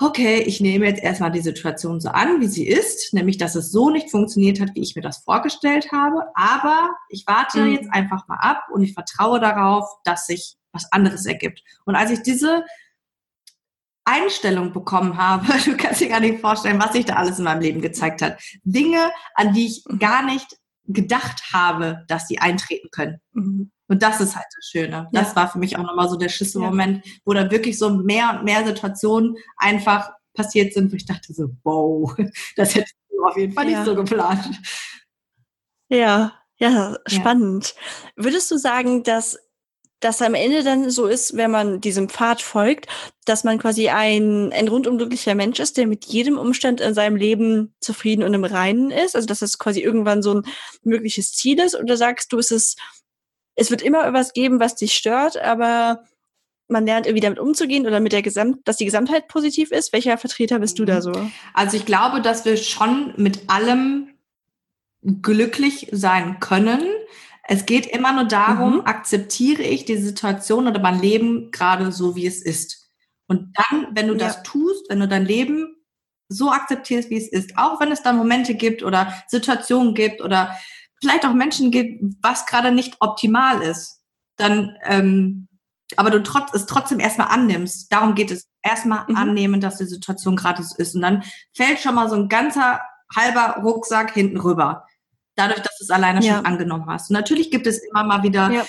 okay, 0.02 0.42
ich 0.42 0.62
nehme 0.62 0.86
jetzt 0.86 1.04
erstmal 1.04 1.32
die 1.32 1.42
Situation 1.42 2.00
so 2.00 2.10
an, 2.10 2.40
wie 2.40 2.48
sie 2.48 2.68
ist, 2.68 3.14
nämlich 3.14 3.38
dass 3.38 3.56
es 3.56 3.72
so 3.72 3.90
nicht 3.90 4.10
funktioniert 4.10 4.60
hat, 4.62 4.74
wie 4.74 4.82
ich 4.82 4.96
mir 4.96 5.02
das 5.02 5.20
vorgestellt 5.20 5.92
habe, 5.92 6.24
aber 6.36 6.92
ich 7.10 7.26
warte 7.28 7.62
mhm. 7.62 7.74
jetzt 7.74 7.90
einfach 7.92 8.28
mal 8.28 8.40
ab 8.40 8.64
und 8.72 8.82
ich 8.82 8.94
vertraue 8.94 9.40
darauf, 9.40 9.86
dass 10.06 10.26
sich 10.26 10.56
was 10.72 10.92
anderes 10.92 11.26
ergibt. 11.26 11.64
Und 11.86 11.96
als 11.96 12.12
ich 12.12 12.22
diese 12.22 12.64
Einstellung 14.06 14.72
bekommen 14.72 15.18
habe, 15.18 15.46
du 15.66 15.76
kannst 15.76 16.00
dir 16.00 16.10
gar 16.10 16.22
nicht 16.22 16.40
vorstellen, 16.40 16.82
was 16.82 16.94
sich 16.94 17.06
da 17.06 17.16
alles 17.16 17.38
in 17.38 17.46
meinem 17.46 17.62
Leben 17.62 17.82
gezeigt 17.82 18.22
hat. 18.22 18.42
Dinge, 18.64 19.12
an 19.36 19.54
die 19.54 19.68
ich 19.68 19.84
gar 20.00 20.24
nicht 20.24 20.58
gedacht 20.86 21.54
habe, 21.54 22.06
dass 22.08 22.28
sie 22.28 22.40
eintreten 22.40 22.90
können. 22.92 23.20
Mhm. 23.34 23.72
Und 23.90 24.04
das 24.04 24.22
ist 24.22 24.36
halt 24.36 24.46
das 24.56 24.70
Schöne. 24.70 25.10
Das 25.12 25.30
ja. 25.30 25.36
war 25.36 25.52
für 25.52 25.60
mich 25.60 25.78
auch 25.78 25.84
nochmal 25.84 26.08
so 26.08 26.16
der 26.16 26.30
Schlüsselmoment, 26.30 27.06
ja. 27.06 27.12
wo 27.26 27.34
dann 27.34 27.52
wirklich 27.52 27.78
so 27.78 27.90
mehr 27.90 28.38
und 28.38 28.46
mehr 28.46 28.66
Situationen 28.66 29.36
einfach 29.58 30.12
passiert 30.34 30.74
sind, 30.74 30.92
wo 30.92 30.96
ich 30.96 31.06
dachte 31.06 31.34
so, 31.34 31.50
wow, 31.64 32.16
das 32.56 32.76
hätte 32.76 32.92
ich 33.10 33.20
auf 33.20 33.36
jeden 33.36 33.54
Fall 33.54 33.70
ja. 33.70 33.80
nicht 33.80 33.86
so 33.86 33.96
geplant. 33.96 34.48
Ja, 35.90 36.34
ja, 36.58 36.98
spannend. 37.08 37.74
Würdest 38.16 38.52
du 38.52 38.58
sagen, 38.58 39.04
dass 39.04 39.40
das 40.00 40.22
am 40.22 40.34
Ende 40.34 40.64
dann 40.64 40.90
so 40.90 41.08
ist, 41.08 41.36
wenn 41.36 41.52
man 41.52 41.82
diesem 41.82 42.08
Pfad 42.08 42.42
folgt, 42.42 42.88
dass 43.26 43.44
man 43.44 43.58
quasi 43.58 43.90
ein, 43.90 44.54
ein 44.54 44.68
rundum 44.68 44.98
glücklicher 44.98 45.36
Mensch 45.36 45.60
ist, 45.60 45.78
der 45.78 45.88
mit 45.88 46.06
jedem 46.06 46.38
Umstand 46.38 46.80
in 46.80 46.94
seinem 46.94 47.18
Leben 47.18 47.74
zufrieden 47.82 48.24
und 48.24 48.34
im 48.34 48.46
Reinen 48.46 48.92
ist? 48.92 49.16
Also, 49.16 49.28
dass 49.28 49.42
es 49.42 49.58
quasi 49.58 49.82
irgendwann 49.82 50.22
so 50.22 50.36
ein 50.36 50.44
mögliches 50.84 51.34
Ziel 51.34 51.60
ist? 51.60 51.76
Oder 51.76 51.98
sagst 51.98 52.32
du, 52.32 52.38
ist 52.38 52.52
es 52.52 52.76
es 53.60 53.72
wird 53.72 53.82
immer 53.82 54.08
etwas 54.08 54.34
geben, 54.34 54.60
was 54.60 54.76
dich 54.76 54.94
stört, 54.94 55.38
aber 55.38 56.06
man 56.70 56.86
lernt 56.86 57.08
irgendwie 57.08 57.22
damit 57.22 57.40
umzugehen 57.40 57.86
oder 57.86 58.00
mit 58.00 58.14
der 58.14 58.22
Gesamt, 58.22 58.68
dass 58.68 58.78
die 58.78 58.86
Gesamtheit 58.86 59.28
positiv 59.28 59.72
ist. 59.72 59.92
Welcher 59.92 60.18
Vertreter 60.18 60.60
bist 60.60 60.80
du 60.80 60.86
da 60.86 61.02
so? 61.02 61.12
Also 61.54 61.78
ich 61.78 61.86
glaube, 61.86 62.22
dass 62.22 62.46
wir 62.46 62.58
schon 62.58 63.14
mit 63.18 63.50
allem 63.50 64.10
glücklich 65.02 65.90
sein 65.92 66.40
können. 66.40 66.82
Es 67.44 67.66
geht 67.66 67.88
immer 67.88 68.14
nur 68.14 68.26
darum, 68.26 68.76
mhm. 68.76 68.86
akzeptiere 68.86 69.64
ich 69.64 69.86
die 69.86 69.98
Situation 69.98 70.68
oder 70.68 70.80
mein 70.80 71.02
Leben 71.02 71.52
gerade 71.52 71.92
so, 71.92 72.16
wie 72.16 72.28
es 72.28 72.42
ist. 72.42 72.92
Und 73.28 73.58
dann, 73.58 73.88
wenn 73.92 74.08
du 74.08 74.14
ja. 74.14 74.20
das 74.20 74.44
tust, 74.44 74.90
wenn 74.90 75.00
du 75.00 75.08
dein 75.08 75.26
Leben 75.26 75.76
so 76.30 76.52
akzeptierst, 76.52 77.10
wie 77.10 77.18
es 77.18 77.28
ist, 77.28 77.58
auch 77.58 77.82
wenn 77.82 77.92
es 77.92 78.04
da 78.04 78.14
Momente 78.14 78.54
gibt 78.54 78.84
oder 78.84 79.14
Situationen 79.28 79.96
gibt 79.96 80.22
oder 80.22 80.56
vielleicht 81.02 81.26
auch 81.26 81.34
Menschen 81.34 81.72
gibt, 81.72 82.04
was 82.22 82.46
gerade 82.46 82.72
nicht 82.72 82.98
optimal 83.00 83.62
ist, 83.62 84.02
dann, 84.38 84.76
ähm, 84.84 85.48
aber 85.96 86.12
du 86.12 86.22
trotz, 86.22 86.54
es 86.54 86.66
trotzdem 86.66 87.00
erstmal 87.00 87.28
annimmst. 87.28 87.92
Darum 87.92 88.16
geht 88.16 88.32
es. 88.32 88.48
Erstmal 88.62 89.06
mhm. 89.08 89.16
annehmen, 89.16 89.62
dass 89.62 89.78
die 89.78 89.86
Situation 89.86 90.36
gerade 90.36 90.62
so 90.64 90.76
ist. 90.76 90.94
Und 90.94 91.02
dann 91.02 91.24
fällt 91.56 91.80
schon 91.80 91.96
mal 91.96 92.10
so 92.10 92.16
ein 92.16 92.28
ganzer 92.28 92.82
halber 93.16 93.62
Rucksack 93.64 94.14
hinten 94.14 94.38
rüber. 94.38 94.86
Dadurch, 95.36 95.62
dass 95.62 95.78
du 95.78 95.86
es 95.86 95.90
alleine 95.90 96.22
ja. 96.22 96.36
schon 96.36 96.46
angenommen 96.46 96.86
hast. 96.88 97.10
Und 97.10 97.14
natürlich 97.14 97.52
gibt 97.52 97.66
es 97.68 97.78
immer 97.78 98.04
mal 98.04 98.22
wieder 98.22 98.52
ja. 98.52 98.66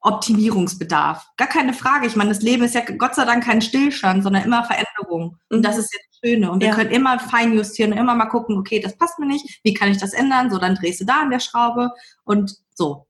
Optimierungsbedarf. 0.00 1.26
Gar 1.38 1.48
keine 1.48 1.72
Frage. 1.72 2.06
Ich 2.06 2.14
meine, 2.14 2.28
das 2.28 2.42
Leben 2.42 2.64
ist 2.64 2.74
ja 2.74 2.82
Gott 2.82 3.14
sei 3.14 3.24
Dank 3.24 3.42
kein 3.42 3.62
Stillstand, 3.62 4.22
sondern 4.22 4.44
immer 4.44 4.64
Veränderung. 4.64 4.85
Und 5.24 5.62
das 5.62 5.76
mhm. 5.76 5.80
ist 5.80 5.94
ja 5.94 6.00
das 6.08 6.18
Schöne. 6.24 6.50
Und 6.50 6.62
wir 6.62 6.70
können 6.70 6.90
immer 6.90 7.18
fein 7.18 7.54
justieren 7.54 7.92
und 7.92 7.98
immer 7.98 8.14
mal 8.14 8.26
gucken, 8.26 8.56
okay, 8.58 8.80
das 8.80 8.96
passt 8.96 9.18
mir 9.18 9.26
nicht. 9.26 9.60
Wie 9.62 9.74
kann 9.74 9.90
ich 9.90 9.98
das 9.98 10.12
ändern? 10.12 10.50
So, 10.50 10.58
dann 10.58 10.74
drehst 10.74 11.00
du 11.00 11.04
da 11.04 11.20
an 11.20 11.30
der 11.30 11.40
Schraube 11.40 11.90
und 12.24 12.56
so. 12.74 13.06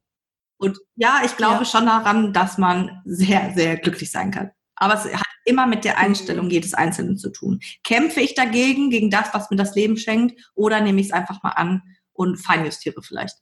Und 0.58 0.78
ja, 0.94 1.20
ich 1.24 1.36
glaube 1.36 1.58
ja. 1.58 1.64
schon 1.64 1.86
daran, 1.86 2.32
dass 2.32 2.58
man 2.58 3.02
sehr, 3.04 3.52
sehr 3.54 3.76
glücklich 3.76 4.10
sein 4.10 4.30
kann. 4.30 4.50
Aber 4.76 4.94
es 4.94 5.04
hat 5.04 5.26
immer 5.44 5.66
mit 5.66 5.84
der 5.84 5.98
Einstellung 5.98 6.50
jedes 6.50 6.74
Einzelnen 6.74 7.16
zu 7.16 7.30
tun. 7.30 7.60
Kämpfe 7.84 8.20
ich 8.20 8.34
dagegen, 8.34 8.90
gegen 8.90 9.10
das, 9.10 9.32
was 9.32 9.50
mir 9.50 9.56
das 9.56 9.74
Leben 9.74 9.96
schenkt, 9.96 10.40
oder 10.54 10.80
nehme 10.80 11.00
ich 11.00 11.08
es 11.08 11.12
einfach 11.12 11.42
mal 11.42 11.50
an 11.50 11.82
und 12.12 12.36
feinjustiere 12.36 13.02
vielleicht? 13.02 13.36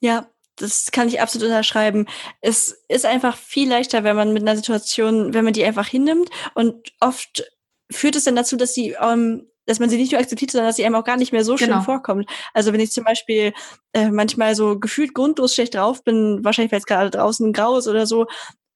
Ja, 0.00 0.28
das 0.58 0.90
kann 0.90 1.08
ich 1.08 1.20
absolut 1.20 1.48
unterschreiben. 1.48 2.06
Es 2.40 2.84
ist 2.88 3.06
einfach 3.06 3.36
viel 3.36 3.68
leichter, 3.68 4.04
wenn 4.04 4.16
man 4.16 4.32
mit 4.32 4.42
einer 4.42 4.56
Situation, 4.56 5.34
wenn 5.34 5.44
man 5.44 5.52
die 5.52 5.64
einfach 5.64 5.86
hinnimmt 5.86 6.30
und 6.54 6.92
oft 7.00 7.44
führt 7.90 8.16
es 8.16 8.24
dann 8.24 8.36
dazu, 8.36 8.56
dass 8.56 8.74
sie 8.74 8.96
ähm, 9.00 9.46
dass 9.68 9.80
man 9.80 9.90
sie 9.90 9.98
nicht 9.98 10.12
nur 10.12 10.20
akzeptiert, 10.20 10.50
sondern 10.50 10.68
dass 10.68 10.76
sie 10.76 10.86
einem 10.86 10.94
auch 10.94 11.04
gar 11.04 11.18
nicht 11.18 11.30
mehr 11.30 11.44
so 11.44 11.54
genau. 11.54 11.74
schlimm 11.74 11.84
vorkommt. 11.84 12.30
Also 12.54 12.72
wenn 12.72 12.80
ich 12.80 12.90
zum 12.90 13.04
Beispiel 13.04 13.52
äh, 13.92 14.08
manchmal 14.08 14.54
so 14.54 14.78
gefühlt 14.78 15.12
grundlos 15.12 15.54
schlecht 15.54 15.74
drauf 15.74 16.02
bin, 16.02 16.42
wahrscheinlich 16.42 16.72
weil 16.72 16.78
es 16.78 16.86
gerade 16.86 17.10
draußen 17.10 17.52
grau 17.52 17.76
ist 17.76 17.86
oder 17.86 18.06
so, 18.06 18.26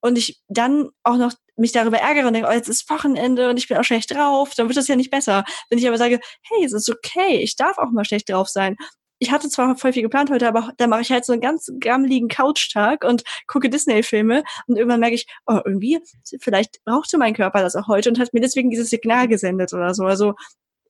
und 0.03 0.19
ich 0.19 0.43
dann 0.49 0.91
auch 1.05 1.17
noch 1.17 1.33
mich 1.57 1.73
darüber 1.73 1.99
ärgere 1.99 2.27
und 2.27 2.35
denke, 2.35 2.49
oh, 2.51 2.53
jetzt 2.53 2.69
ist 2.69 2.91
Wochenende 2.91 3.49
und 3.49 3.57
ich 3.57 3.69
bin 3.69 3.79
auch 3.79 3.85
schlecht 3.85 4.13
drauf, 4.13 4.53
dann 4.57 4.69
wird 4.69 4.77
das 4.77 4.89
ja 4.89 4.97
nicht 4.97 5.11
besser. 5.11 5.45
Wenn 5.71 5.79
ich 5.79 5.87
aber 5.87 5.97
sage, 5.97 6.19
hey, 6.43 6.65
es 6.65 6.73
ist 6.73 6.91
okay, 6.91 7.39
ich 7.39 7.57
darf 7.57 7.79
auch 7.79 7.91
mal 7.91 8.05
schlecht 8.05 8.29
drauf 8.29 8.49
sein. 8.49 8.77
Ich 9.23 9.31
hatte 9.31 9.49
zwar 9.49 9.77
voll 9.77 9.93
viel 9.93 10.03
geplant 10.03 10.31
heute, 10.31 10.49
aber 10.49 10.73
da 10.79 10.89
mache 10.89 11.03
ich 11.03 11.13
halt 11.13 11.25
so 11.25 11.33
einen 11.33 11.41
ganz 11.41 11.71
gammeligen 11.79 12.27
Couch-Tag 12.27 13.05
und 13.05 13.23
gucke 13.47 13.71
Disney-Filme 13.71 14.43
und 14.67 14.77
irgendwann 14.77 14.99
merke 14.99 15.15
ich, 15.15 15.29
oh, 15.47 15.61
irgendwie, 15.65 16.01
vielleicht 16.41 16.83
brauchte 16.85 17.19
mein 17.19 17.33
Körper 17.33 17.63
das 17.63 17.77
auch 17.77 17.87
heute 17.87 18.09
und 18.09 18.19
hat 18.19 18.35
mir 18.35 18.41
deswegen 18.41 18.69
dieses 18.69 18.91
Signal 18.91 19.29
gesendet 19.29 19.73
oder 19.75 19.95
so. 19.95 20.03
Also 20.03 20.35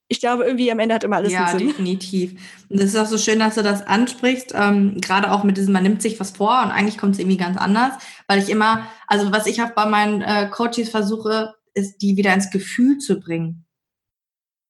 ich 0.08 0.18
glaube, 0.18 0.44
irgendwie 0.44 0.72
am 0.72 0.78
Ende 0.78 0.94
hat 0.94 1.04
immer 1.04 1.16
alles 1.16 1.30
ja, 1.30 1.44
einen 1.44 1.58
Sinn. 1.58 1.66
Ja, 1.68 1.72
definitiv. 1.74 2.32
Und 2.70 2.80
das 2.80 2.86
ist 2.86 2.96
auch 2.96 3.04
so 3.04 3.18
schön, 3.18 3.38
dass 3.38 3.56
du 3.56 3.62
das 3.62 3.86
ansprichst, 3.86 4.54
ähm, 4.54 4.98
gerade 5.02 5.30
auch 5.30 5.44
mit 5.44 5.58
diesem, 5.58 5.74
man 5.74 5.82
nimmt 5.82 6.00
sich 6.00 6.18
was 6.18 6.30
vor 6.30 6.62
und 6.62 6.70
eigentlich 6.70 6.96
kommt 6.96 7.16
es 7.16 7.18
irgendwie 7.18 7.36
ganz 7.36 7.58
anders, 7.58 7.92
weil 8.28 8.38
ich 8.38 8.48
immer, 8.48 8.86
also 9.08 9.30
was 9.30 9.46
ich 9.46 9.60
auch 9.60 9.72
bei 9.72 9.84
meinen 9.84 10.22
äh, 10.22 10.48
Coaches 10.48 10.88
versuche, 10.88 11.54
ist, 11.74 11.98
die 11.98 12.16
wieder 12.16 12.32
ins 12.32 12.50
Gefühl 12.50 12.96
zu 12.96 13.20
bringen. 13.20 13.66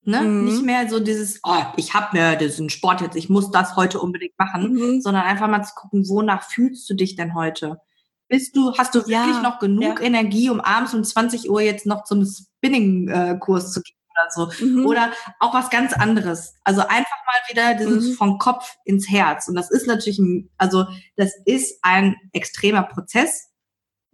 Ne? 0.04 0.22
Mhm. 0.22 0.44
Nicht 0.44 0.62
mehr 0.62 0.88
so 0.88 0.98
dieses, 0.98 1.40
oh, 1.44 1.62
ich 1.76 1.94
habe 1.94 2.16
mir 2.16 2.36
diesen 2.36 2.70
Sport 2.70 3.00
jetzt, 3.00 3.16
ich 3.16 3.28
muss 3.28 3.50
das 3.50 3.76
heute 3.76 4.00
unbedingt 4.00 4.38
machen, 4.38 4.72
mhm. 4.72 5.00
sondern 5.00 5.24
einfach 5.24 5.48
mal 5.48 5.62
zu 5.62 5.74
gucken, 5.74 6.08
wonach 6.08 6.42
fühlst 6.42 6.88
du 6.90 6.94
dich 6.94 7.14
denn 7.14 7.34
heute? 7.34 7.80
Bist 8.28 8.56
du, 8.56 8.72
hast 8.76 8.94
du 8.94 9.00
wirklich 9.00 9.12
ja, 9.12 9.42
noch 9.42 9.58
genug 9.58 10.00
ja. 10.00 10.06
Energie, 10.06 10.50
um 10.50 10.60
abends 10.60 10.94
um 10.94 11.04
20 11.04 11.50
Uhr 11.50 11.60
jetzt 11.60 11.86
noch 11.86 12.04
zum 12.04 12.24
Spinning-Kurs 12.24 13.64
äh, 13.64 13.72
zu 13.72 13.82
gehen? 13.82 13.96
oder 14.12 14.30
so. 14.30 14.64
Mhm. 14.64 14.86
Oder 14.86 15.12
auch 15.40 15.54
was 15.54 15.70
ganz 15.70 15.92
anderes. 15.92 16.54
Also 16.64 16.82
einfach 16.82 17.16
mal 17.26 17.50
wieder 17.50 17.74
dieses 17.74 18.10
mhm. 18.10 18.14
vom 18.14 18.38
Kopf 18.38 18.76
ins 18.84 19.08
Herz. 19.08 19.48
Und 19.48 19.54
das 19.54 19.70
ist 19.70 19.86
natürlich, 19.86 20.20
also 20.58 20.86
das 21.16 21.32
ist 21.44 21.78
ein 21.82 22.16
extremer 22.32 22.82
Prozess. 22.82 23.51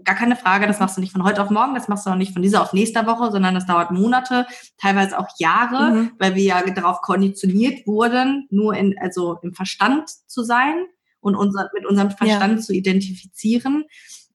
Gar 0.05 0.15
keine 0.15 0.37
Frage, 0.37 0.67
das 0.67 0.79
machst 0.79 0.97
du 0.97 1.01
nicht 1.01 1.13
von 1.13 1.25
heute 1.25 1.43
auf 1.43 1.51
morgen, 1.51 1.75
das 1.75 1.89
machst 1.89 2.07
du 2.07 2.11
auch 2.11 2.15
nicht 2.15 2.33
von 2.33 2.43
dieser 2.43 2.63
auf 2.63 2.73
nächster 2.73 3.07
Woche, 3.07 3.33
sondern 3.33 3.55
das 3.55 3.67
dauert 3.67 3.91
Monate, 3.91 4.47
teilweise 4.77 5.19
auch 5.19 5.27
Jahre, 5.39 5.91
mhm. 5.91 6.13
weil 6.19 6.35
wir 6.35 6.45
ja 6.45 6.63
darauf 6.71 7.01
konditioniert 7.01 7.87
wurden, 7.87 8.47
nur 8.51 8.75
in, 8.75 8.97
also 9.01 9.39
im 9.43 9.55
Verstand 9.55 10.09
zu 10.29 10.45
sein 10.45 10.87
und 11.21 11.35
unser, 11.35 11.69
mit 11.75 11.85
unserem 11.85 12.11
Verstand 12.11 12.59
ja. 12.59 12.61
zu 12.61 12.73
identifizieren. 12.73 13.85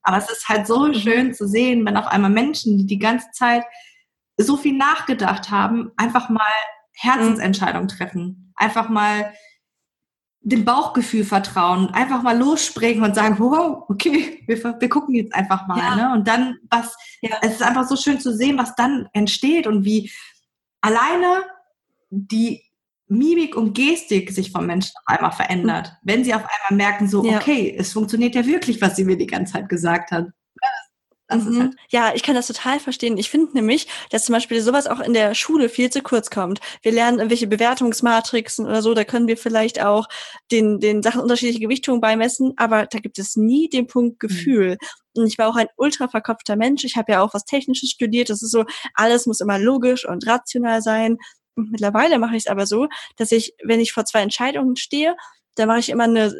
Aber 0.02 0.18
es 0.18 0.30
ist 0.30 0.48
halt 0.48 0.66
so 0.66 0.86
mhm. 0.86 0.94
schön 0.94 1.34
zu 1.34 1.48
sehen, 1.48 1.84
wenn 1.86 1.96
auf 1.96 2.06
einmal 2.06 2.30
Menschen, 2.30 2.76
die 2.76 2.86
die 2.86 2.98
ganze 2.98 3.30
Zeit 3.32 3.64
so 4.36 4.56
viel 4.56 4.76
nachgedacht 4.76 5.50
haben, 5.50 5.92
einfach 5.96 6.28
mal 6.28 6.42
Herzensentscheidungen 6.92 7.88
treffen. 7.88 8.52
Einfach 8.56 8.88
mal 8.88 9.32
dem 10.44 10.64
Bauchgefühl 10.64 11.24
vertrauen, 11.24 11.88
einfach 11.94 12.22
mal 12.22 12.38
losspringen 12.38 13.02
und 13.02 13.14
sagen, 13.14 13.36
wow, 13.38 13.84
okay, 13.88 14.42
wir, 14.46 14.62
wir 14.62 14.88
gucken 14.90 15.14
jetzt 15.14 15.34
einfach 15.34 15.66
mal. 15.66 15.78
Ja. 15.78 15.96
Ne? 15.96 16.14
Und 16.14 16.28
dann, 16.28 16.58
was, 16.70 16.94
ja. 17.22 17.38
es 17.40 17.52
ist 17.52 17.62
einfach 17.62 17.88
so 17.88 17.96
schön 17.96 18.20
zu 18.20 18.34
sehen, 18.36 18.58
was 18.58 18.74
dann 18.74 19.08
entsteht 19.14 19.66
und 19.66 19.84
wie 19.84 20.10
alleine 20.82 21.44
die 22.10 22.62
Mimik 23.08 23.56
und 23.56 23.72
Gestik 23.72 24.30
sich 24.32 24.52
vom 24.52 24.66
Menschen 24.66 24.92
auf 24.96 25.16
einmal 25.16 25.32
verändert. 25.32 25.88
Mhm. 25.88 26.10
Wenn 26.10 26.24
sie 26.24 26.34
auf 26.34 26.42
einmal 26.42 26.76
merken, 26.76 27.08
so, 27.08 27.24
ja. 27.24 27.38
okay, 27.38 27.74
es 27.76 27.92
funktioniert 27.92 28.34
ja 28.34 28.44
wirklich, 28.44 28.80
was 28.82 28.96
sie 28.96 29.04
mir 29.04 29.16
die 29.16 29.26
ganze 29.26 29.54
Zeit 29.54 29.68
gesagt 29.70 30.10
hat. 30.10 30.28
Mhm. 31.36 31.60
Halt 31.60 31.72
ja, 31.90 32.12
ich 32.14 32.22
kann 32.22 32.34
das 32.34 32.46
total 32.46 32.80
verstehen. 32.80 33.18
Ich 33.18 33.30
finde 33.30 33.52
nämlich, 33.54 33.86
dass 34.10 34.24
zum 34.24 34.34
Beispiel 34.34 34.60
sowas 34.60 34.86
auch 34.86 35.00
in 35.00 35.12
der 35.12 35.34
Schule 35.34 35.68
viel 35.68 35.90
zu 35.90 36.02
kurz 36.02 36.30
kommt. 36.30 36.60
Wir 36.82 36.92
lernen 36.92 37.18
irgendwelche 37.18 37.46
Bewertungsmatrixen 37.46 38.66
oder 38.66 38.82
so, 38.82 38.94
da 38.94 39.04
können 39.04 39.28
wir 39.28 39.36
vielleicht 39.36 39.82
auch 39.82 40.08
den, 40.50 40.80
den 40.80 41.02
Sachen 41.02 41.20
unterschiedliche 41.20 41.60
Gewichtungen 41.60 42.00
beimessen, 42.00 42.54
aber 42.56 42.86
da 42.86 42.98
gibt 42.98 43.18
es 43.18 43.36
nie 43.36 43.68
den 43.68 43.86
Punkt 43.86 44.22
mhm. 44.22 44.28
Gefühl. 44.28 44.70
Mhm. 44.70 45.22
Und 45.22 45.26
ich 45.26 45.38
war 45.38 45.48
auch 45.48 45.56
ein 45.56 45.68
ultra 45.76 46.08
verkopfter 46.08 46.56
Mensch. 46.56 46.84
Ich 46.84 46.96
habe 46.96 47.12
ja 47.12 47.22
auch 47.22 47.34
was 47.34 47.44
Technisches 47.44 47.90
studiert. 47.90 48.30
Das 48.30 48.42
ist 48.42 48.50
so, 48.50 48.64
alles 48.94 49.26
muss 49.26 49.40
immer 49.40 49.58
logisch 49.58 50.06
und 50.08 50.26
rational 50.26 50.82
sein. 50.82 51.18
Und 51.54 51.70
mittlerweile 51.70 52.18
mache 52.18 52.36
ich 52.36 52.44
es 52.44 52.50
aber 52.50 52.66
so, 52.66 52.88
dass 53.16 53.30
ich, 53.30 53.54
wenn 53.62 53.80
ich 53.80 53.92
vor 53.92 54.04
zwei 54.04 54.22
Entscheidungen 54.22 54.76
stehe, 54.76 55.14
da 55.54 55.66
mache 55.66 55.78
ich 55.78 55.88
immer 55.88 56.04
eine, 56.04 56.34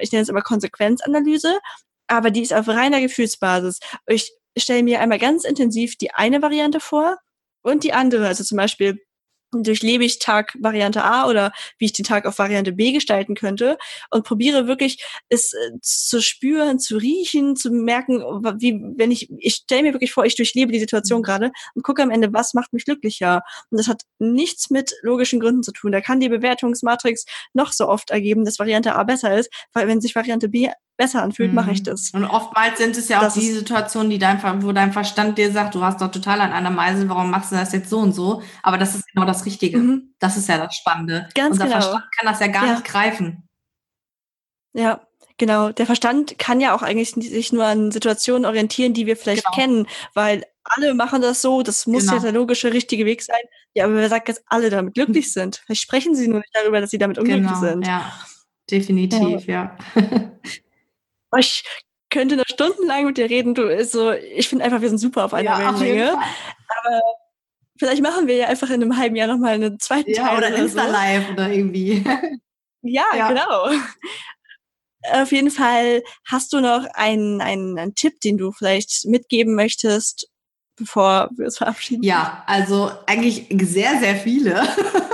ich 0.00 0.10
nenne 0.10 0.22
es 0.22 0.28
immer 0.28 0.42
Konsequenzanalyse 0.42 1.58
aber 2.08 2.30
die 2.30 2.42
ist 2.42 2.54
auf 2.54 2.68
reiner 2.68 3.00
Gefühlsbasis. 3.00 3.80
Ich 4.06 4.32
stelle 4.56 4.82
mir 4.82 5.00
einmal 5.00 5.18
ganz 5.18 5.44
intensiv 5.44 5.96
die 5.96 6.12
eine 6.12 6.42
Variante 6.42 6.80
vor 6.80 7.18
und 7.62 7.84
die 7.84 7.92
andere. 7.92 8.26
Also 8.26 8.44
zum 8.44 8.56
Beispiel, 8.56 8.98
durchlebe 9.52 10.04
ich 10.04 10.18
Tag 10.18 10.56
Variante 10.60 11.04
A 11.04 11.28
oder 11.28 11.52
wie 11.78 11.86
ich 11.86 11.92
den 11.92 12.04
Tag 12.04 12.26
auf 12.26 12.38
Variante 12.38 12.72
B 12.72 12.92
gestalten 12.92 13.34
könnte 13.34 13.78
und 14.10 14.24
probiere 14.24 14.66
wirklich 14.66 15.04
es 15.28 15.52
äh, 15.52 15.78
zu 15.80 16.20
spüren, 16.20 16.78
zu 16.78 16.96
riechen, 16.96 17.56
zu 17.56 17.70
merken, 17.70 18.20
wie 18.58 18.80
wenn 18.96 19.10
ich 19.10 19.30
ich 19.38 19.54
stelle 19.54 19.84
mir 19.84 19.92
wirklich 19.94 20.12
vor, 20.12 20.24
ich 20.24 20.36
durchlebe 20.36 20.72
die 20.72 20.80
Situation 20.80 21.20
mhm. 21.20 21.24
gerade 21.24 21.52
und 21.74 21.82
gucke 21.82 22.02
am 22.02 22.10
Ende, 22.10 22.32
was 22.32 22.54
macht 22.54 22.72
mich 22.72 22.84
glücklicher 22.84 23.42
und 23.70 23.78
das 23.78 23.88
hat 23.88 24.02
nichts 24.18 24.70
mit 24.70 24.94
logischen 25.02 25.40
Gründen 25.40 25.62
zu 25.62 25.72
tun. 25.72 25.92
Da 25.92 26.00
kann 26.00 26.20
die 26.20 26.28
Bewertungsmatrix 26.28 27.24
noch 27.54 27.72
so 27.72 27.88
oft 27.88 28.10
ergeben, 28.10 28.44
dass 28.44 28.58
Variante 28.58 28.94
A 28.94 29.04
besser 29.04 29.38
ist, 29.38 29.50
weil 29.72 29.88
wenn 29.88 30.00
sich 30.00 30.14
Variante 30.14 30.48
B 30.48 30.68
besser 30.96 31.22
anfühlt, 31.22 31.50
mhm. 31.50 31.56
mache 31.56 31.72
ich 31.72 31.80
mhm. 31.80 31.84
das. 31.84 32.10
Und 32.12 32.24
oftmals 32.24 32.78
sind 32.78 32.96
es 32.96 33.08
ja 33.08 33.18
auch 33.18 33.24
das 33.24 33.34
die 33.34 33.50
Situationen, 33.50 34.10
die 34.10 34.18
dein, 34.18 34.40
wo 34.62 34.72
dein 34.72 34.92
Verstand 34.92 35.38
dir 35.38 35.52
sagt, 35.52 35.74
du 35.74 35.82
hast 35.82 36.00
doch 36.00 36.10
total 36.10 36.40
an 36.40 36.52
einer 36.52 36.70
Meisel, 36.70 37.08
warum 37.08 37.30
machst 37.30 37.52
du 37.52 37.56
das 37.56 37.72
jetzt 37.72 37.90
so 37.90 37.98
und 37.98 38.12
so? 38.12 38.42
Aber 38.62 38.78
das 38.78 38.94
ist 38.94 39.06
genau 39.12 39.26
das 39.26 39.44
Richtige. 39.46 39.78
Mhm. 39.78 40.14
Das 40.18 40.36
ist 40.36 40.48
ja 40.48 40.58
das 40.58 40.74
Spannende. 40.74 41.28
Ganz 41.34 41.52
Unser 41.52 41.66
genau. 41.66 41.80
Verstand 41.80 42.04
kann 42.16 42.26
das 42.26 42.40
ja 42.40 42.46
gar 42.48 42.66
ja. 42.66 42.72
nicht 42.72 42.84
greifen. 42.84 43.48
Ja, 44.72 45.00
genau. 45.38 45.70
Der 45.72 45.86
Verstand 45.86 46.38
kann 46.38 46.60
ja 46.60 46.74
auch 46.74 46.82
eigentlich 46.82 47.10
sich 47.10 47.52
nur 47.52 47.64
an 47.64 47.92
Situationen 47.92 48.44
orientieren, 48.44 48.94
die 48.94 49.06
wir 49.06 49.16
vielleicht 49.16 49.44
genau. 49.44 49.56
kennen, 49.56 49.86
weil 50.14 50.44
alle 50.64 50.94
machen 50.94 51.22
das 51.22 51.42
so, 51.42 51.62
das 51.62 51.86
muss 51.86 52.02
genau. 52.02 52.14
jetzt 52.14 52.24
der 52.24 52.32
logische, 52.32 52.72
richtige 52.72 53.06
Weg 53.06 53.22
sein. 53.22 53.40
Ja, 53.74 53.84
aber 53.84 53.94
wer 53.94 54.08
sagt, 54.08 54.28
dass 54.28 54.42
alle 54.46 54.70
damit 54.70 54.94
glücklich 54.94 55.32
sind? 55.32 55.62
Vielleicht 55.64 55.82
sprechen 55.82 56.14
sie 56.14 56.28
nur 56.28 56.38
nicht 56.38 56.54
darüber, 56.54 56.80
dass 56.80 56.90
sie 56.90 56.98
damit 56.98 57.18
unglücklich 57.18 57.46
genau, 57.46 57.60
sind. 57.60 57.86
Ja, 57.86 58.12
definitiv, 58.70 59.46
ja. 59.46 59.76
ja. 59.94 60.32
ich 61.38 61.64
könnte 62.10 62.36
noch 62.36 62.44
stundenlang 62.46 63.06
mit 63.06 63.18
dir 63.18 63.28
reden. 63.28 63.54
Du, 63.54 63.84
so, 63.84 64.12
ich 64.12 64.48
finde 64.48 64.64
einfach, 64.64 64.80
wir 64.80 64.88
sind 64.88 64.98
super 64.98 65.24
auf 65.24 65.34
einer 65.34 65.50
ja, 65.50 65.58
Wellenlänge. 65.58 66.12
Aber 66.12 67.00
vielleicht 67.78 68.02
machen 68.02 68.26
wir 68.26 68.36
ja 68.36 68.46
einfach 68.48 68.68
in 68.68 68.82
einem 68.82 68.96
halben 68.96 69.16
Jahr 69.16 69.28
nochmal 69.28 69.54
einen 69.54 69.78
zweiten 69.80 70.10
ja, 70.10 70.28
Teil. 70.28 70.38
Oder, 70.38 70.48
oder 70.48 70.56
Insta-Live 70.56 71.26
so. 71.26 71.32
oder 71.32 71.50
irgendwie. 71.50 72.04
Ja, 72.88 73.04
ja, 73.16 73.28
genau. 73.28 73.68
Auf 75.10 75.32
jeden 75.32 75.50
Fall 75.50 76.04
hast 76.24 76.52
du 76.52 76.60
noch 76.60 76.86
einen, 76.94 77.40
einen, 77.40 77.76
einen 77.76 77.96
Tipp, 77.96 78.20
den 78.20 78.38
du 78.38 78.52
vielleicht 78.52 79.06
mitgeben 79.06 79.56
möchtest, 79.56 80.28
bevor 80.76 81.30
wir 81.36 81.46
uns 81.46 81.58
verabschieden? 81.58 82.04
Ja, 82.04 82.44
also 82.46 82.92
eigentlich 83.06 83.46
sehr, 83.62 83.98
sehr 83.98 84.16
viele. 84.16 84.62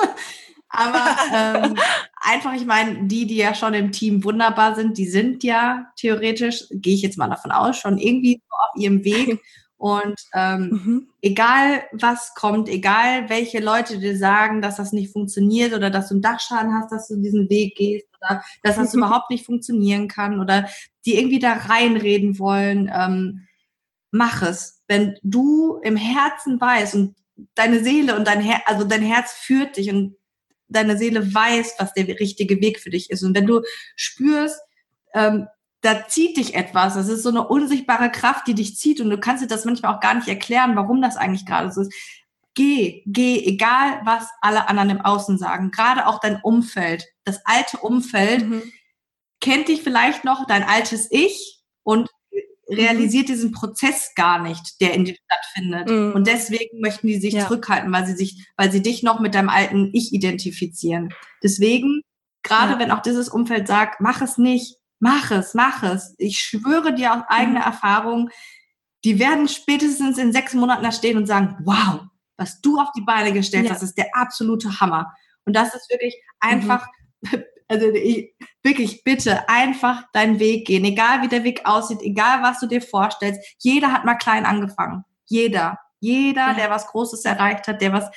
Aber 0.73 1.17
ähm, 1.35 1.77
einfach, 2.17 2.55
ich 2.55 2.67
meine, 2.67 3.07
die, 3.07 3.27
die 3.27 3.37
ja 3.37 3.55
schon 3.55 3.75
im 3.75 3.93
Team 3.93 4.25
wunderbar 4.25 4.75
sind, 4.75 4.99
die 4.99 5.09
sind 5.09 5.45
ja 5.45 5.87
theoretisch, 5.97 6.65
gehe 6.71 6.95
ich 6.95 7.03
jetzt 7.03 7.19
mal 7.19 7.29
davon 7.29 7.53
aus, 7.53 7.79
schon 7.79 7.99
irgendwie 7.99 8.43
so 8.49 8.57
auf 8.57 8.83
ihrem 8.83 9.05
Weg. 9.05 9.41
Und 9.77 10.15
ähm, 10.33 10.69
mhm. 10.71 11.09
egal 11.23 11.83
was 11.91 12.35
kommt, 12.37 12.69
egal 12.69 13.29
welche 13.29 13.59
Leute 13.59 13.99
dir 13.99 14.17
sagen, 14.17 14.63
dass 14.63 14.77
das 14.77 14.93
nicht 14.93 15.13
funktioniert 15.13 15.75
oder 15.75 15.91
dass 15.91 16.07
du 16.07 16.15
einen 16.15 16.23
Dachschaden 16.23 16.73
hast, 16.73 16.93
dass 16.93 17.09
du 17.09 17.17
diesen 17.17 17.51
Weg 17.51 17.75
gehst 17.75 18.07
oder 18.21 18.45
dass 18.63 18.77
das 18.77 18.95
überhaupt 18.95 19.31
nicht 19.31 19.45
funktionieren 19.45 20.07
kann 20.07 20.39
oder 20.39 20.69
die 21.05 21.19
irgendwie 21.19 21.41
da 21.41 21.55
reinreden 21.55 22.39
wollen, 22.39 22.93
ähm, 22.95 23.49
mach 24.13 24.43
es. 24.43 24.83
Wenn 24.87 25.19
du 25.25 25.81
im 25.83 25.97
Herzen 25.97 26.61
weißt 26.61 26.95
und 26.95 27.17
deine 27.57 27.83
Seele 27.83 28.17
und 28.17 28.29
dein 28.29 28.41
Herz, 28.41 28.63
also 28.67 28.85
dein 28.85 29.03
Herz 29.03 29.33
führt 29.33 29.77
dich 29.77 29.91
und 29.91 30.15
deine 30.73 30.97
Seele 30.97 31.35
weiß, 31.35 31.75
was 31.79 31.93
der 31.95 32.09
richtige 32.09 32.61
Weg 32.61 32.81
für 32.81 32.91
dich 32.91 33.11
ist. 33.11 33.23
Und 33.23 33.35
wenn 33.35 33.47
du 33.47 33.63
spürst, 33.97 34.61
ähm, 35.15 35.47
da 35.83 36.07
zieht 36.07 36.37
dich 36.37 36.55
etwas, 36.55 36.95
das 36.95 37.09
ist 37.09 37.25
so 37.25 37.29
eine 37.29 37.47
unsichtbare 37.47 38.11
Kraft, 38.11 38.47
die 38.47 38.55
dich 38.55 38.77
zieht 38.77 39.01
und 39.01 39.11
du 39.11 39.19
kannst 39.19 39.43
dir 39.43 39.49
das 39.49 39.65
manchmal 39.65 39.95
auch 39.95 40.01
gar 40.01 40.15
nicht 40.15 40.29
erklären, 40.29 40.77
warum 40.77 41.03
das 41.03 41.17
eigentlich 41.17 41.45
gerade 41.45 41.73
so 41.73 41.83
ist. 41.83 41.93
Geh, 42.55 43.03
geh, 43.07 43.45
egal 43.45 44.01
was 44.05 44.29
alle 44.41 44.69
anderen 44.69 44.91
im 44.91 45.01
Außen 45.01 45.39
sagen, 45.39 45.71
gerade 45.71 46.07
auch 46.07 46.21
dein 46.21 46.41
Umfeld, 46.43 47.07
das 47.25 47.41
alte 47.45 47.79
Umfeld, 47.79 48.47
mhm. 48.47 48.63
kennt 49.41 49.69
dich 49.69 49.83
vielleicht 49.83 50.25
noch, 50.25 50.47
dein 50.47 50.63
altes 50.63 51.09
Ich 51.11 51.61
und. 51.83 52.09
Realisiert 52.69 53.29
mhm. 53.29 53.33
diesen 53.33 53.53
Prozess 53.53 54.13
gar 54.15 54.43
nicht, 54.43 54.81
der 54.81 54.95
in 54.95 55.05
dir 55.05 55.17
stattfindet. 55.17 55.91
Mhm. 55.91 56.13
Und 56.15 56.27
deswegen 56.27 56.81
möchten 56.81 57.07
die 57.07 57.19
sich 57.19 57.35
ja. 57.35 57.47
zurückhalten, 57.47 57.93
weil 57.93 58.07
sie 58.07 58.15
sich, 58.15 58.47
weil 58.57 58.71
sie 58.71 58.83
dich 58.83 59.03
noch 59.03 59.21
mit 59.21 59.35
deinem 59.35 59.49
alten 59.49 59.91
Ich 59.93 60.13
identifizieren. 60.13 61.13
Deswegen, 61.43 62.03
gerade 62.43 62.75
ja. 62.75 62.79
wenn 62.79 62.91
auch 62.91 63.03
dieses 63.03 63.29
Umfeld 63.29 63.67
sagt, 63.67 64.01
mach 64.01 64.23
es 64.23 64.39
nicht, 64.39 64.77
mach 65.01 65.31
es, 65.31 65.55
mach 65.55 65.83
es. 65.83 66.15
Ich 66.19 66.39
schwöre 66.39 66.95
dir 66.95 67.15
aus 67.15 67.23
eigener 67.29 67.61
mhm. 67.61 67.67
Erfahrung, 67.67 68.31
die 69.05 69.19
werden 69.19 69.49
spätestens 69.49 70.17
in 70.19 70.33
sechs 70.33 70.55
Monaten 70.55 70.85
da 70.85 70.93
stehen 70.93 71.17
und 71.17 71.27
sagen, 71.27 71.57
wow, 71.65 72.03
was 72.37 72.61
du 72.61 72.79
auf 72.79 72.93
die 72.97 73.03
Beine 73.03 73.33
gestellt 73.33 73.67
ja. 73.67 73.73
hast, 73.73 73.83
ist 73.83 73.99
der 73.99 74.15
absolute 74.15 74.81
Hammer. 74.81 75.13
Und 75.45 75.57
das 75.57 75.75
ist 75.75 75.91
wirklich 75.91 76.15
einfach, 76.39 76.87
mhm. 77.23 77.43
Also 77.73 77.89
ich, 77.89 78.35
wirklich 78.63 79.03
bitte 79.03 79.49
einfach 79.49 80.05
deinen 80.13 80.39
Weg 80.39 80.67
gehen, 80.67 80.85
egal 80.85 81.23
wie 81.23 81.29
der 81.29 81.43
Weg 81.43 81.63
aussieht, 81.65 82.03
egal 82.03 82.43
was 82.43 82.61
du 82.61 82.67
dir 82.67 82.83
vorstellst. 82.83 83.41
Jeder 83.59 83.93
hat 83.93 84.05
mal 84.05 84.17
klein 84.17 84.45
angefangen. 84.45 85.05
Jeder. 85.25 85.79
Jeder, 86.01 86.49
ja. 86.49 86.55
der 86.55 86.71
was 86.71 86.89
Großes 86.89 87.25
erreicht 87.25 87.67
hat, 87.69 87.81
der 87.81 87.93
was 87.93 88.11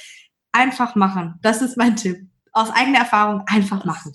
einfach 0.51 0.95
machen. 0.95 1.35
Das 1.41 1.61
ist 1.61 1.77
mein 1.77 1.95
Tipp. 1.95 2.17
Aus 2.51 2.69
eigener 2.71 2.99
Erfahrung 2.99 3.43
einfach 3.47 3.85
machen. 3.85 4.13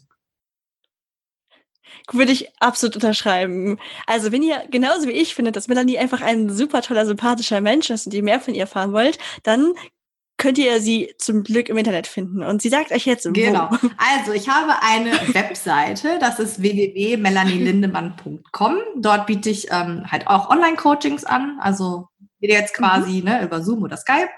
Würde 2.12 2.33
ich 2.33 2.48
absolut 2.61 2.96
unterschreiben. 2.96 3.79
Also, 4.07 4.33
wenn 4.33 4.42
ihr 4.42 4.64
genauso 4.70 5.07
wie 5.07 5.12
ich 5.12 5.35
findet, 5.35 5.57
dass 5.57 5.68
Melanie 5.68 5.98
einfach 5.98 6.20
ein 6.20 6.50
super 6.50 6.83
toller, 6.83 7.07
sympathischer 7.07 7.61
Mensch 7.61 7.90
ist 7.90 8.07
und 8.07 8.14
ihr 8.14 8.22
mehr 8.22 8.40
von 8.40 8.55
ihr 8.55 8.62
erfahren 8.62 8.92
wollt, 8.92 9.18
dann 9.44 9.74
könnt 10.40 10.59
ihr 10.59 10.81
sie 10.81 11.14
zum 11.18 11.44
Glück 11.44 11.68
im 11.68 11.76
Internet 11.76 12.07
finden. 12.07 12.42
Und 12.42 12.62
sie 12.62 12.70
sagt 12.70 12.92
euch 12.92 13.05
jetzt, 13.05 13.26
wo. 13.26 13.33
Genau. 13.33 13.68
Also, 13.98 14.33
ich 14.33 14.48
habe 14.48 14.72
eine 14.83 15.12
Webseite, 15.35 16.18
das 16.18 16.38
ist 16.40 16.62
www.melanielindemann.com. 16.62 18.79
Dort 18.96 19.26
biete 19.26 19.50
ich 19.50 19.70
ähm, 19.70 20.11
halt 20.11 20.26
auch 20.26 20.48
Online-Coachings 20.48 21.24
an, 21.24 21.59
also 21.61 22.09
jetzt 22.40 22.72
quasi 22.72 23.18
mhm. 23.18 23.24
ne, 23.24 23.44
über 23.44 23.62
Zoom 23.62 23.83
oder 23.83 23.98
Skype. 23.98 24.31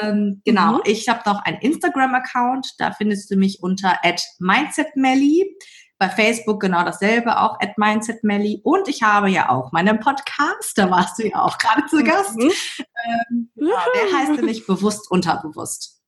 Ähm, 0.00 0.40
genau, 0.44 0.76
mhm. 0.76 0.82
ich 0.84 1.08
habe 1.08 1.20
noch 1.26 1.44
einen 1.44 1.58
Instagram-Account, 1.58 2.76
da 2.78 2.92
findest 2.92 3.28
du 3.30 3.36
mich 3.36 3.62
unter 3.62 3.98
mindsetmelly. 4.38 5.54
Bei 6.00 6.08
Facebook 6.08 6.60
genau 6.60 6.82
dasselbe, 6.82 7.38
auch 7.38 7.60
at 7.60 7.76
mindsetmelly. 7.76 8.62
Und 8.64 8.88
ich 8.88 9.02
habe 9.02 9.28
ja 9.28 9.50
auch 9.50 9.70
meinen 9.70 10.00
Podcast, 10.00 10.78
da 10.78 10.90
warst 10.90 11.18
du 11.18 11.28
ja 11.28 11.42
auch 11.42 11.58
gerade 11.58 11.84
zu 11.86 12.02
Gast. 12.02 12.38
Mhm. 12.38 12.50
Ähm, 12.78 13.50
genau, 13.54 13.76
der 13.94 14.18
heißt 14.18 14.30
nämlich 14.32 14.66
Bewusst 14.66 15.10
Unterbewusst. 15.10 16.00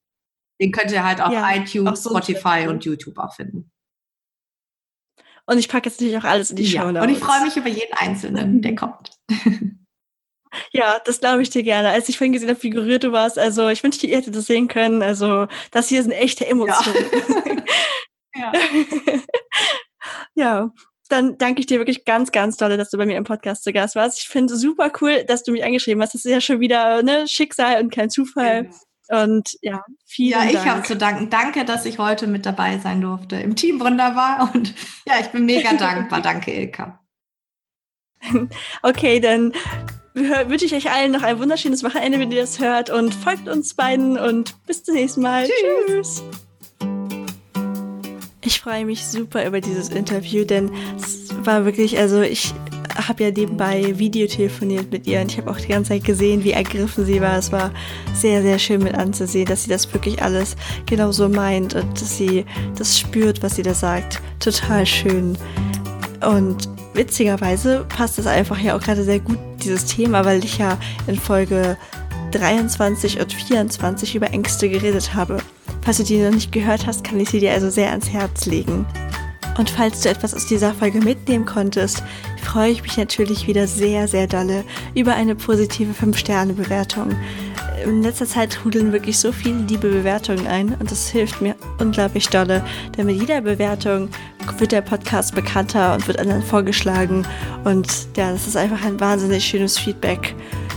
Den 0.59 0.73
könnt 0.73 0.93
ihr 0.93 1.05
halt 1.05 1.21
auf 1.21 1.31
ja, 1.31 1.55
iTunes, 1.55 2.03
so 2.03 2.09
Spotify 2.09 2.69
und 2.69 2.87
YouTube 2.87 3.19
auch 3.19 3.35
finden. 3.35 3.71
Und 5.45 5.59
ich 5.59 5.69
packe 5.69 5.91
jetzt 5.91 6.01
natürlich 6.01 6.19
auch 6.19 6.25
alles 6.25 6.51
in 6.51 6.57
die 6.57 6.65
ja, 6.65 6.81
Show 6.81 6.91
Notes. 6.91 7.03
Und 7.03 7.11
ich 7.11 7.19
freue 7.19 7.43
mich 7.43 7.57
über 7.59 7.69
jeden 7.69 7.93
Einzelnen, 7.93 8.63
der 8.63 8.75
kommt. 8.75 9.11
Ja, 10.73 11.01
das 11.05 11.21
glaube 11.21 11.43
ich 11.43 11.51
dir 11.51 11.63
gerne. 11.63 11.91
Als 11.91 12.09
ich 12.09 12.17
vorhin 12.17 12.33
gesehen 12.33 12.49
habe, 12.49 12.63
wie 12.63 12.71
gerührt 12.71 13.05
du 13.05 13.13
warst, 13.13 13.39
also 13.39 13.69
ich 13.69 13.83
wünschte, 13.83 14.07
ihr 14.07 14.17
hättet 14.17 14.37
das 14.37 14.47
sehen 14.47 14.69
können. 14.69 15.03
Also 15.03 15.49
das 15.71 15.89
hier 15.89 16.03
sind 16.03 16.13
echte 16.13 16.47
Emotionen. 16.47 17.07
Ja. 17.29 17.45
ja. 18.35 18.53
ja. 20.35 20.71
Dann 21.09 21.37
danke 21.37 21.61
ich 21.61 21.67
dir 21.67 21.79
wirklich 21.79 22.07
ganz, 22.07 22.33
ganz 22.33 22.57
doll, 22.57 22.75
dass 22.79 22.89
du 22.89 22.97
bei 22.97 23.05
mir 23.05 23.19
im 23.19 23.25
Podcast 23.25 23.65
zu 23.65 23.73
Gast 23.73 23.97
warst. 23.97 24.19
Ich 24.21 24.29
finde 24.29 24.57
super 24.57 24.91
cool, 25.03 25.25
dass 25.25 25.43
du 25.43 25.53
mich 25.53 25.63
angeschrieben 25.63 26.03
hast. 26.03 26.15
Das 26.15 26.25
ist 26.25 26.31
ja 26.31 26.41
schon 26.41 26.61
wieder 26.61 27.03
ne, 27.03 27.29
Schicksal 27.29 27.83
und 27.83 27.93
kein 27.93 28.09
Zufall. 28.09 28.65
Genau. 28.65 28.77
Und 29.13 29.59
ja, 29.61 29.85
vielen 30.07 30.39
Dank. 30.39 30.53
Ja, 30.53 30.61
ich 30.61 30.67
habe 30.67 30.83
zu 30.85 30.97
danken. 30.97 31.29
Danke, 31.29 31.67
dass 31.67 31.85
ich 31.85 31.99
heute 31.99 32.27
mit 32.27 32.47
dabei 32.47 32.79
sein 32.79 33.03
durfte. 33.03 33.37
Im 33.37 33.57
Team 33.57 33.79
wunderbar. 33.79 34.51
Und 34.55 34.75
ja, 35.07 35.15
ich 35.21 35.29
bin 35.29 35.45
mega 35.45 35.75
dankbar. 35.75 36.23
Danke, 36.23 36.53
Ilka. 36.53 36.99
Okay, 38.83 39.21
dann 39.21 39.53
wünsche 40.15 40.65
ich 40.65 40.75
euch 40.75 40.91
allen 40.91 41.13
noch 41.13 41.23
ein 41.23 41.39
wunderschönes 41.39 41.83
Wochenende, 41.83 42.19
wenn 42.21 42.31
ihr 42.31 42.41
das 42.41 42.61
hört 42.61 42.91
und 42.91 43.15
folgt 43.15 43.49
uns 43.49 43.75
beiden 43.75 44.19
und 44.19 44.65
bis 44.67 44.85
zum 44.85 44.95
nächsten 44.95 45.23
Mal. 45.23 45.47
Tschüss. 45.47 46.23
Tschüss. 46.23 46.52
Ich 48.53 48.61
freue 48.61 48.85
mich 48.85 49.07
super 49.07 49.47
über 49.47 49.63
dieses 49.63 49.89
Interview, 49.89 50.45
denn 50.45 50.71
es 50.95 51.31
war 51.43 51.65
wirklich, 51.65 51.99
also 51.99 52.21
ich 52.21 52.53
habe 52.95 53.25
ja 53.25 53.31
nebenbei 53.31 53.99
Video 53.99 54.27
telefoniert 54.27 54.93
mit 54.93 55.07
ihr 55.07 55.23
und 55.23 55.33
ich 55.33 55.39
habe 55.39 55.51
auch 55.51 55.57
die 55.57 55.69
ganze 55.69 55.89
Zeit 55.89 56.05
gesehen, 56.05 56.45
wie 56.45 56.53
ergriffen 56.53 57.07
sie 57.07 57.23
war. 57.23 57.39
Es 57.39 57.51
war 57.51 57.71
sehr, 58.13 58.43
sehr 58.43 58.59
schön 58.59 58.83
mit 58.83 58.95
anzusehen, 58.95 59.47
dass 59.47 59.65
sie 59.65 59.71
das 59.71 59.91
wirklich 59.95 60.23
alles 60.23 60.55
genauso 60.85 61.31
meint 61.31 61.75
und 61.75 61.99
dass 61.99 62.19
sie 62.19 62.45
das 62.77 62.99
spürt, 62.99 63.43
was 63.43 63.57
sie 63.57 63.63
da 63.63 63.73
sagt. 63.73 64.21
Total 64.39 64.85
schön. 64.85 65.39
Und 66.21 66.69
witzigerweise 66.93 67.87
passt 67.89 68.19
es 68.19 68.27
einfach 68.27 68.59
ja 68.59 68.77
auch 68.77 68.83
gerade 68.83 69.03
sehr 69.03 69.21
gut, 69.21 69.39
dieses 69.65 69.87
Thema, 69.87 70.27
weil 70.27 70.45
ich 70.45 70.59
ja 70.59 70.77
in 71.07 71.17
Folge 71.17 71.79
23 72.33 73.19
und 73.19 73.33
24 73.33 74.15
über 74.15 74.31
Ängste 74.31 74.69
geredet 74.69 75.15
habe. 75.15 75.39
Falls 75.83 75.99
du 75.99 76.05
die 76.05 76.19
noch 76.19 76.31
nicht 76.31 76.53
gehört 76.53 76.87
hast, 76.87 77.05
kann 77.05 77.21
ich 77.21 77.31
sie 77.31 77.41
dir 77.41 77.53
also 77.53 77.71
sehr 77.71 77.91
ans 77.91 78.11
Herz 78.11 78.47
legen. 78.47 78.87
Und 79.59 79.69
falls 79.69 80.01
du 80.01 80.09
etwas 80.09 80.35
aus 80.35 80.47
dieser 80.47 80.73
Folge 80.73 81.01
mitnehmen 81.01 81.45
konntest, 81.45 82.03
freue 82.43 82.71
ich 82.71 82.83
mich 82.83 82.97
natürlich 82.97 83.47
wieder 83.47 83.67
sehr, 83.67 84.09
sehr 84.09 84.27
dolle 84.27 84.65
über 84.95 85.15
eine 85.15 85.35
positive 85.35 85.93
5-Sterne-Bewertung 85.93 87.15
in 87.85 88.03
letzter 88.03 88.27
Zeit 88.27 88.53
trudeln 88.53 88.93
wirklich 88.93 89.19
so 89.19 89.33
viele 89.33 89.59
liebe 89.63 89.89
Bewertungen 89.89 90.47
ein 90.47 90.75
und 90.75 90.91
das 90.91 91.09
hilft 91.09 91.41
mir 91.41 91.57
unglaublich 91.79 92.29
dolle, 92.29 92.65
denn 92.97 93.07
mit 93.07 93.21
jeder 93.21 93.41
Bewertung 93.41 94.09
wird 94.59 94.73
der 94.73 94.83
Podcast 94.83 95.35
bekannter 95.35 95.95
und 95.95 96.07
wird 96.07 96.19
anderen 96.19 96.43
vorgeschlagen 96.43 97.27
und 97.65 97.89
ja, 98.17 98.33
das 98.33 98.47
ist 98.47 98.57
einfach 98.57 98.85
ein 98.85 99.01
wahnsinnig 99.01 99.45
schönes 99.45 99.79
Feedback. 99.79 100.35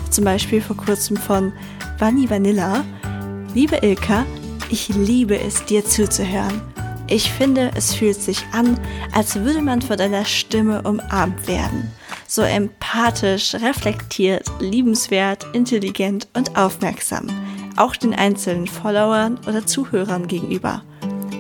Zum 0.09 0.23
Beispiel 0.23 0.61
vor 0.61 0.77
kurzem 0.77 1.17
von 1.17 1.51
Vanni 1.99 2.29
Vanilla. 2.29 2.85
Liebe 3.53 3.77
Ilka, 3.77 4.25
ich 4.69 4.89
liebe 4.89 5.39
es, 5.39 5.65
dir 5.65 5.85
zuzuhören. 5.85 6.61
Ich 7.07 7.31
finde, 7.31 7.71
es 7.75 7.93
fühlt 7.93 8.19
sich 8.19 8.43
an, 8.51 8.79
als 9.13 9.35
würde 9.35 9.61
man 9.61 9.81
von 9.81 9.97
deiner 9.97 10.25
Stimme 10.25 10.81
umarmt 10.81 11.47
werden 11.47 11.91
so 12.27 12.41
empathisch, 12.41 13.55
reflektiert, 13.55 14.51
liebenswert, 14.59 15.45
intelligent 15.53 16.27
und 16.33 16.57
aufmerksam, 16.57 17.27
auch 17.75 17.95
den 17.95 18.13
einzelnen 18.13 18.67
Followern 18.67 19.39
oder 19.47 19.65
Zuhörern 19.65 20.27
gegenüber. 20.27 20.83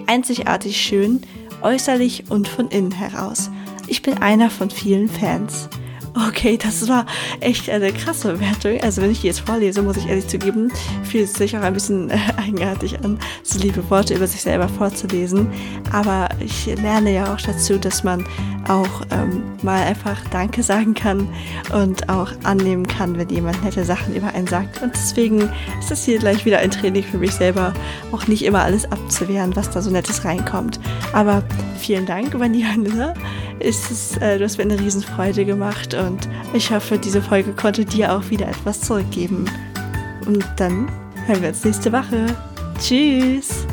Einzigartig 0.07 0.79
schön, 0.79 1.21
äußerlich 1.61 2.29
und 2.29 2.47
von 2.47 2.69
innen 2.69 2.91
heraus. 2.91 3.49
Ich 3.87 4.01
bin 4.01 4.19
einer 4.19 4.49
von 4.49 4.69
vielen 4.69 5.09
Fans. 5.09 5.67
Okay, 6.15 6.57
das 6.57 6.87
war 6.87 7.05
echt 7.41 7.69
eine 7.69 7.91
krasse 7.91 8.33
Bewertung. 8.33 8.79
Also 8.81 9.01
wenn 9.01 9.11
ich 9.11 9.21
die 9.21 9.27
jetzt 9.27 9.41
vorlese, 9.41 9.81
muss 9.81 9.97
ich 9.97 10.07
ehrlich 10.07 10.27
zugeben, 10.27 10.71
fühlt 11.03 11.25
es 11.25 11.33
sich 11.33 11.57
auch 11.57 11.61
ein 11.61 11.73
bisschen 11.73 12.09
äh, 12.09 12.17
eigenartig 12.37 13.03
an, 13.03 13.19
so 13.43 13.59
liebe 13.59 13.87
Worte 13.89 14.13
über 14.13 14.25
sich 14.25 14.41
selber 14.41 14.69
vorzulesen. 14.69 15.49
Aber 15.91 16.29
ich 16.39 16.67
lerne 16.67 17.13
ja 17.13 17.33
auch 17.33 17.41
dazu, 17.41 17.77
dass 17.77 18.05
man 18.05 18.25
auch 18.67 19.01
ähm, 19.11 19.43
mal 19.61 19.83
einfach 19.83 20.17
Danke 20.31 20.63
sagen 20.63 20.93
kann 20.93 21.27
und 21.73 22.09
auch 22.09 22.31
annehmen 22.43 22.87
kann, 22.87 23.17
wenn 23.17 23.29
jemand 23.29 23.63
nette 23.63 23.83
Sachen 23.83 24.15
über 24.15 24.33
einen 24.33 24.47
sagt. 24.47 24.81
Und 24.81 24.93
deswegen 24.93 25.49
ist 25.79 25.91
das 25.91 26.03
hier 26.03 26.19
gleich 26.19 26.45
wieder 26.45 26.59
ein 26.59 26.71
Training 26.71 27.03
für 27.03 27.17
mich 27.17 27.31
selber, 27.31 27.73
auch 28.11 28.27
nicht 28.27 28.43
immer 28.43 28.63
alles 28.63 28.91
abzuwehren, 28.91 29.55
was 29.55 29.69
da 29.69 29.81
so 29.81 29.91
Nettes 29.91 30.25
reinkommt. 30.25 30.79
Aber 31.13 31.43
vielen 31.77 32.05
Dank, 32.05 32.37
Vanilla. 32.39 33.13
Ist 33.59 33.89
es, 33.89 34.17
äh, 34.17 34.37
du 34.37 34.43
hast 34.43 34.57
mir 34.57 34.63
eine 34.63 34.77
Riesenfreude 34.77 35.45
gemacht 35.45 35.93
und 35.93 36.27
ich 36.53 36.71
hoffe, 36.71 36.97
diese 36.97 37.21
Folge 37.21 37.53
konnte 37.53 37.85
dir 37.85 38.13
auch 38.13 38.29
wieder 38.29 38.49
etwas 38.49 38.81
zurückgeben. 38.81 39.45
Und 40.25 40.45
dann 40.57 40.89
hören 41.25 41.41
wir 41.41 41.49
uns 41.49 41.63
nächste 41.63 41.91
Woche. 41.93 42.25
Tschüss! 42.79 43.65